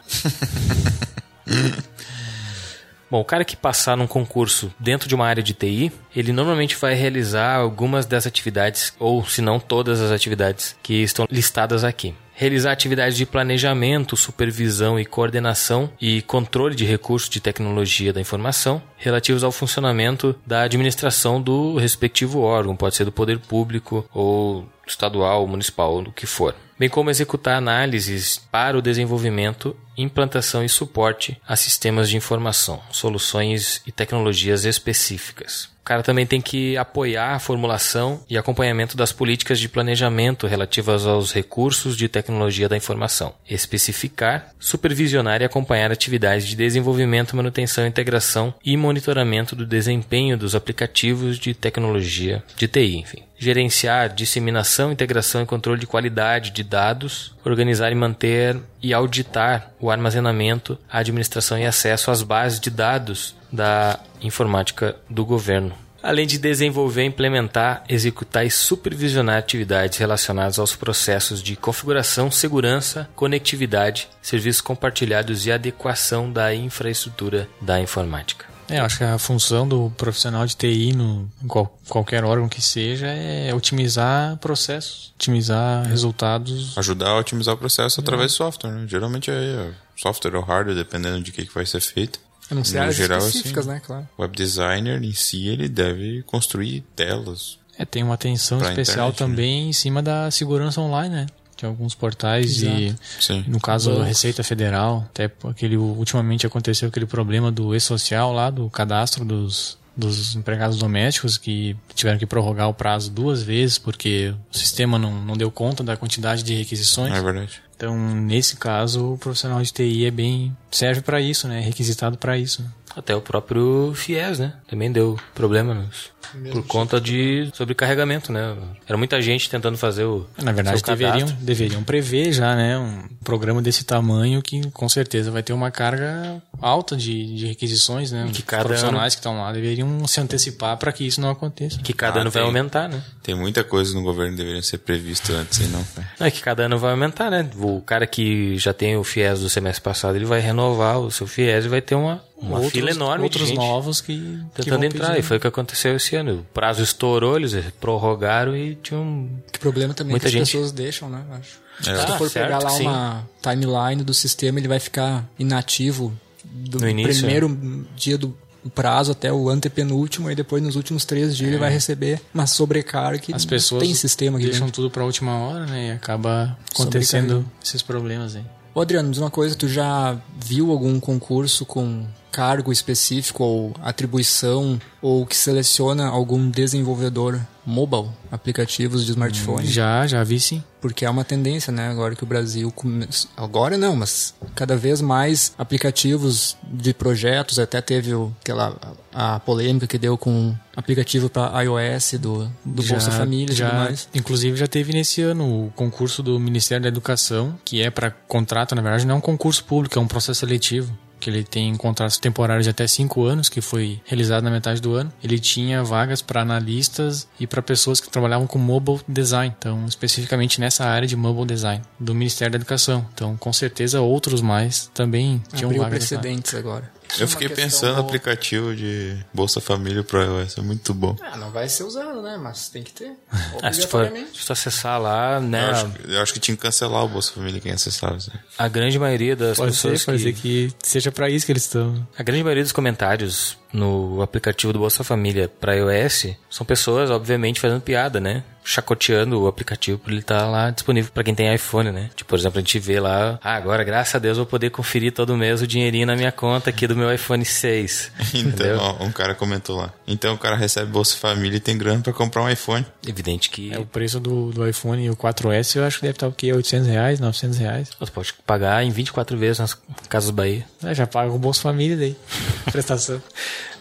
[3.10, 6.76] Bom, o cara que passar num concurso dentro de uma área de TI, ele normalmente
[6.76, 12.14] vai realizar algumas das atividades, ou se não todas as atividades que estão listadas aqui.
[12.32, 18.80] Realizar atividades de planejamento, supervisão e coordenação e controle de recursos de tecnologia da informação
[18.96, 25.46] relativos ao funcionamento da administração do respectivo órgão, pode ser do poder público ou estadual,
[25.46, 26.54] municipal, do que for.
[26.80, 33.82] Bem como executar análises para o desenvolvimento, implantação e suporte a sistemas de informação, soluções
[33.86, 35.68] e tecnologias específicas.
[35.82, 41.04] O cara também tem que apoiar a formulação e acompanhamento das políticas de planejamento relativas
[41.04, 48.54] aos recursos de tecnologia da informação, especificar, supervisionar e acompanhar atividades de desenvolvimento, manutenção, integração
[48.64, 55.46] e monitoramento do desempenho dos aplicativos de tecnologia de TI, enfim gerenciar disseminação, integração e
[55.46, 61.64] controle de qualidade de dados, organizar e manter e auditar o armazenamento, a administração e
[61.64, 65.74] acesso às bases de dados da informática do governo.
[66.02, 74.08] Além de desenvolver, implementar, executar e supervisionar atividades relacionadas aos processos de configuração, segurança, conectividade,
[74.20, 78.49] serviços compartilhados e adequação da infraestrutura da informática.
[78.70, 82.48] É, eu acho que a função do profissional de TI no em qual, qualquer órgão
[82.48, 86.78] que seja é otimizar processos, otimizar resultados.
[86.78, 88.86] Ajudar a otimizar o processo através de software, né?
[88.86, 92.20] Geralmente é software ou hardware, dependendo de que, que vai ser feito.
[92.48, 93.82] A não ser áreas geral, específicas, assim, né?
[93.84, 94.08] Claro.
[94.16, 97.58] O web designer em si, ele deve construir telas.
[97.76, 99.36] É, tem uma atenção especial internet, né?
[99.36, 101.26] também em cima da segurança online, né?
[101.60, 103.44] De alguns portais e Sim.
[103.46, 104.00] no caso.
[104.00, 110.34] Receita Federal, até aquele ultimamente aconteceu aquele problema do e-social lá do cadastro dos dos
[110.34, 115.36] empregados domésticos que tiveram que prorrogar o prazo duas vezes porque o sistema não, não
[115.36, 117.12] deu conta da quantidade de requisições.
[117.12, 117.60] É verdade.
[117.76, 121.60] Então, nesse caso, o profissional de TI é bem serve para isso, né?
[121.60, 122.64] É requisitado para isso.
[123.00, 124.52] Até o próprio FIES, né?
[124.68, 126.10] Também deu problema nos-
[126.52, 128.54] por conta de sobrecarregamento, né?
[128.86, 130.26] Era muita gente tentando fazer o.
[130.40, 132.78] Na verdade, deveriam, deveriam prever já, né?
[132.78, 138.12] Um programa desse tamanho que com certeza vai ter uma carga alta de, de requisições,
[138.12, 138.26] né?
[138.32, 141.78] que Os cada profissionais que estão lá deveriam se antecipar para que isso não aconteça.
[141.80, 142.46] Que cada Ah, ano vai tem.
[142.48, 143.02] aumentar, né?
[143.22, 145.84] Tem muita coisa no governo que deveria ser prevista antes, e não.
[146.20, 147.48] Não, é que cada ano vai aumentar, né?
[147.56, 151.26] O cara que já tem o FIES do semestre passado, ele vai renovar o seu
[151.26, 154.14] FIES e vai ter uma, uma Outros- fila enorme Outros de gente novos que,
[154.54, 155.06] que tentando vão entrar.
[155.08, 155.18] pedir.
[155.20, 156.40] E foi o que aconteceu esse ano.
[156.40, 159.28] O prazo estourou, eles prorrogaram e tinha um...
[159.52, 160.52] Que problema também Muita é que as gente.
[160.56, 161.22] pessoas deixam, né?
[161.32, 161.58] Acho.
[161.90, 161.96] É.
[161.98, 162.82] Se tu Ah, for certo, pegar lá sim.
[162.86, 166.12] uma timeline do sistema, ele vai ficar inativo
[166.44, 168.36] do No início, primeiro dia do
[168.74, 173.18] prazo até o antepenúltimo e depois nos últimos três dias ele vai receber uma sobrecarga
[173.18, 174.82] que As pessoas tem sistema aqui deixam dentro.
[174.82, 175.88] tudo para a última hora, né?
[175.88, 178.44] E acaba acontecendo esses problemas aí.
[178.74, 184.80] Ô Adriano, diz uma coisa, tu já viu algum concurso com cargo específico ou atribuição
[185.02, 189.66] ou que seleciona algum desenvolvedor mobile, aplicativos de smartphone?
[189.66, 190.62] Já, já vi sim.
[190.80, 191.88] Porque é uma tendência, né?
[191.90, 192.70] Agora que o Brasil.
[192.72, 193.06] come-
[193.36, 197.58] Agora não, mas cada vez mais aplicativos de projetos.
[197.58, 198.76] Até teve aquela
[199.12, 203.68] a, polêmica que deu com aplicativo para iOS do, do Já- Bolsa Família e já,
[203.68, 204.08] tudo mais.
[204.14, 208.74] Inclusive já teve nesse ano o concurso do Ministério da Educação, que é para contrato,
[208.74, 210.96] na verdade não é um concurso público, é um processo seletivo.
[211.20, 214.94] Que ele tem contratos temporários de até cinco anos, que foi realizado na metade do
[214.94, 215.12] ano.
[215.22, 219.54] Ele tinha vagas para analistas e para pessoas que trabalhavam com mobile design.
[219.58, 223.06] Então, especificamente nessa área de mobile design do Ministério da Educação.
[223.14, 225.98] Então, com certeza outros mais também tinham Abriu vagas.
[225.98, 226.90] precedentes agora.
[227.18, 231.16] Eu fiquei pensando no aplicativo de Bolsa Família pro iOS, é muito bom.
[231.22, 232.36] Ah, não vai ser usado, né?
[232.36, 233.12] Mas tem que ter.
[233.62, 235.66] Ah, se, tu for, se tu acessar lá, né?
[235.66, 238.16] Eu acho, eu acho que tinha que cancelar o Bolsa Família quem acessava.
[238.16, 238.30] Assim.
[238.56, 240.68] A grande maioria das Pode ser, pessoas pode que...
[240.68, 242.06] ser que seja para isso que eles estão.
[242.16, 247.60] A grande maioria dos comentários no aplicativo do Bolsa Família para iOS são pessoas, obviamente,
[247.60, 248.42] fazendo piada, né?
[248.64, 252.10] Chacoteando o aplicativo para ele estar lá disponível para quem tem iPhone, né?
[252.14, 254.70] Tipo, por exemplo, a gente vê lá, ah, agora, graças a Deus, eu vou poder
[254.70, 258.12] conferir todo mês o dinheirinho na minha conta aqui do meu iPhone 6.
[258.34, 259.92] Então, ó, um cara comentou lá.
[260.06, 262.86] Então o cara recebe Bolsa Família e tem grana pra comprar um iPhone.
[263.06, 266.16] Evidente que É, o preço do, do iPhone e o 4S eu acho que deve
[266.16, 266.52] estar o quê?
[266.52, 267.90] 800 reais, 900 reais.
[267.98, 269.76] você pode pagar em 24 vezes nas
[270.08, 270.64] Casas Bahia.
[270.82, 272.16] É, já paga o Bolsa Família daí.
[272.70, 273.20] Prestação.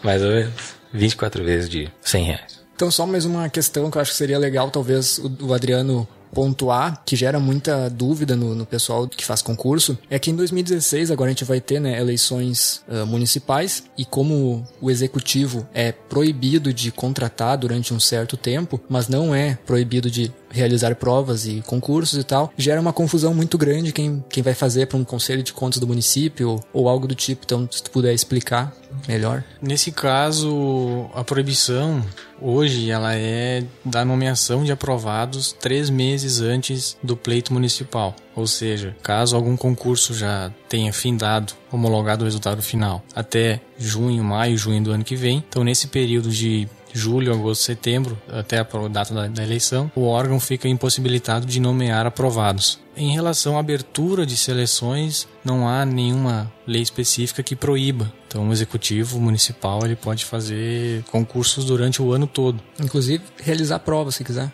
[0.04, 0.54] Mais ou menos.
[0.94, 2.60] 24 vezes de 100 reais.
[2.80, 7.04] Então, só mais uma questão que eu acho que seria legal, talvez, o, Adriano pontuar,
[7.06, 11.30] que gera muita dúvida no, no pessoal que faz concurso, é que em 2016 agora
[11.30, 16.90] a gente vai ter né, eleições ah, municipais e como o executivo é proibido de
[16.90, 22.24] contratar durante um certo tempo, mas não é proibido de realizar provas e concursos e
[22.24, 25.80] tal, gera uma confusão muito grande quem, quem vai fazer para um conselho de contas
[25.80, 27.42] do município ou algo do tipo.
[27.44, 28.74] Então, se tu puder explicar
[29.08, 29.44] melhor.
[29.62, 32.04] Nesse caso, a proibição
[32.42, 38.16] hoje ela é da nomeação de aprovados três meses antes do pleito municipal.
[38.36, 44.58] Ou seja, caso algum concurso já tenha findado, homologado o resultado final até junho, maio,
[44.58, 49.14] junho do ano que vem, então nesse período de julho, agosto, setembro, até a data
[49.14, 52.80] da, da eleição, o órgão fica impossibilitado de nomear aprovados.
[52.96, 58.12] Em relação à abertura de seleções, não há nenhuma lei específica que proíba.
[58.28, 64.16] Então, o executivo municipal ele pode fazer concursos durante o ano todo, Inclusive, realizar provas,
[64.16, 64.52] se quiser.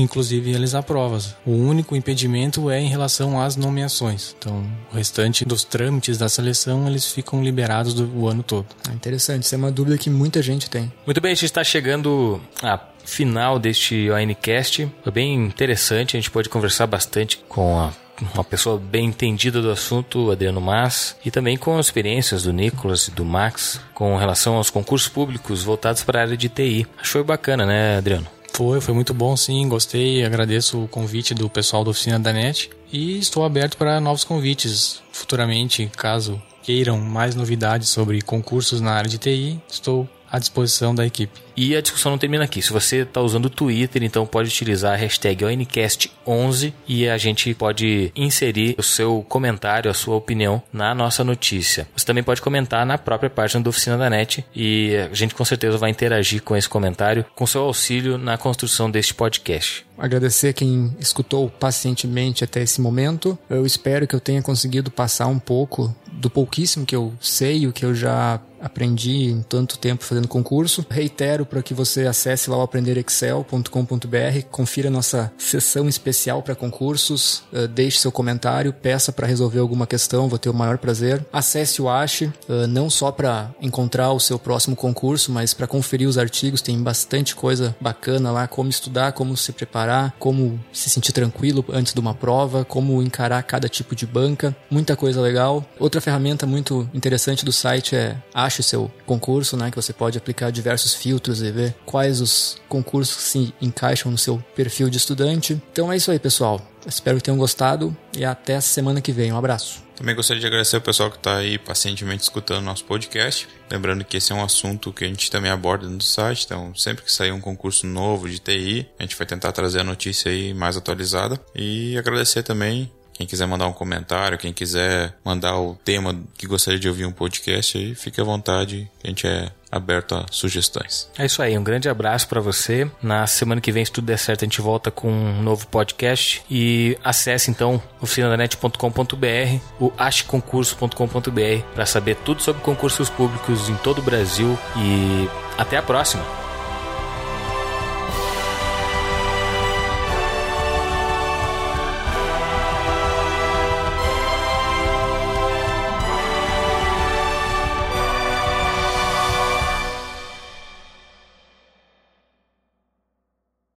[0.00, 1.34] Inclusive realizar provas.
[1.44, 4.34] O único impedimento é em relação às nomeações.
[4.38, 8.66] Então, o restante dos trâmites da seleção eles ficam liberados do, o ano todo.
[8.90, 10.92] É interessante, isso é uma dúvida que muita gente tem.
[11.04, 14.88] Muito bem, a gente está chegando à final deste ONCast.
[15.02, 17.92] Foi bem interessante, a gente pôde conversar bastante com a-
[18.34, 23.06] uma pessoa bem entendida do assunto, Adriano Mas, e também com as experiências do Nicolas
[23.06, 26.84] e do Max com relação aos concursos públicos voltados para a área de TI.
[27.00, 28.26] Achou bacana, né, Adriano?
[28.52, 32.70] Foi, foi muito bom sim, gostei, agradeço o convite do pessoal da oficina da NET
[32.92, 39.08] e estou aberto para novos convites futuramente, caso queiram mais novidades sobre concursos na área
[39.08, 41.40] de TI, estou à disposição da equipe.
[41.56, 42.62] E a discussão não termina aqui.
[42.62, 47.52] Se você está usando o Twitter, então pode utilizar a hashtag ONCast11 e a gente
[47.52, 51.88] pode inserir o seu comentário, a sua opinião na nossa notícia.
[51.96, 55.44] Você também pode comentar na própria página da Oficina da NET e a gente com
[55.44, 59.84] certeza vai interagir com esse comentário, com seu auxílio na construção deste podcast.
[59.98, 63.36] Agradecer quem escutou pacientemente até esse momento.
[63.50, 67.72] Eu espero que eu tenha conseguido passar um pouco do pouquíssimo que eu sei, o
[67.72, 70.84] que eu já aprendi em tanto tempo fazendo concurso.
[70.88, 77.68] Reitero para que você acesse lá o aprenderexcel.com.br, confira nossa sessão especial para concursos, uh,
[77.68, 81.24] deixe seu comentário, peça para resolver alguma questão, vou ter o maior prazer.
[81.32, 86.08] Acesse o Ache, uh, não só para encontrar o seu próximo concurso, mas para conferir
[86.08, 91.12] os artigos, tem bastante coisa bacana lá, como estudar, como se preparar, como se sentir
[91.12, 95.64] tranquilo antes de uma prova, como encarar cada tipo de banca, muita coisa legal.
[95.78, 98.16] Outra ferramenta muito interessante do site é
[98.48, 103.22] Ache seu concurso, né, que você pode aplicar diversos filtros e ver quais os concursos
[103.22, 105.60] se encaixam no seu perfil de estudante.
[105.70, 106.66] Então é isso aí, pessoal.
[106.86, 109.30] Espero que tenham gostado e até a semana que vem.
[109.30, 109.82] Um abraço.
[109.94, 113.46] Também gostaria de agradecer o pessoal que está aí pacientemente escutando nosso podcast.
[113.70, 117.04] Lembrando que esse é um assunto que a gente também aborda no site, então sempre
[117.04, 120.54] que sair um concurso novo de TI, a gente vai tentar trazer a notícia aí
[120.54, 121.38] mais atualizada.
[121.54, 126.78] E agradecer também quem quiser mandar um comentário, quem quiser mandar o tema que gostaria
[126.78, 131.10] de ouvir um podcast aí, fique à vontade, a gente é aberto a sugestões.
[131.18, 132.88] É isso aí, um grande abraço para você.
[133.02, 136.44] Na semana que vem, se tudo der certo, a gente volta com um novo podcast
[136.48, 144.02] e acesse então oficinadanet.com.br, o acheconcurso.com.br para saber tudo sobre concursos públicos em todo o
[144.02, 146.47] Brasil e até a próxima.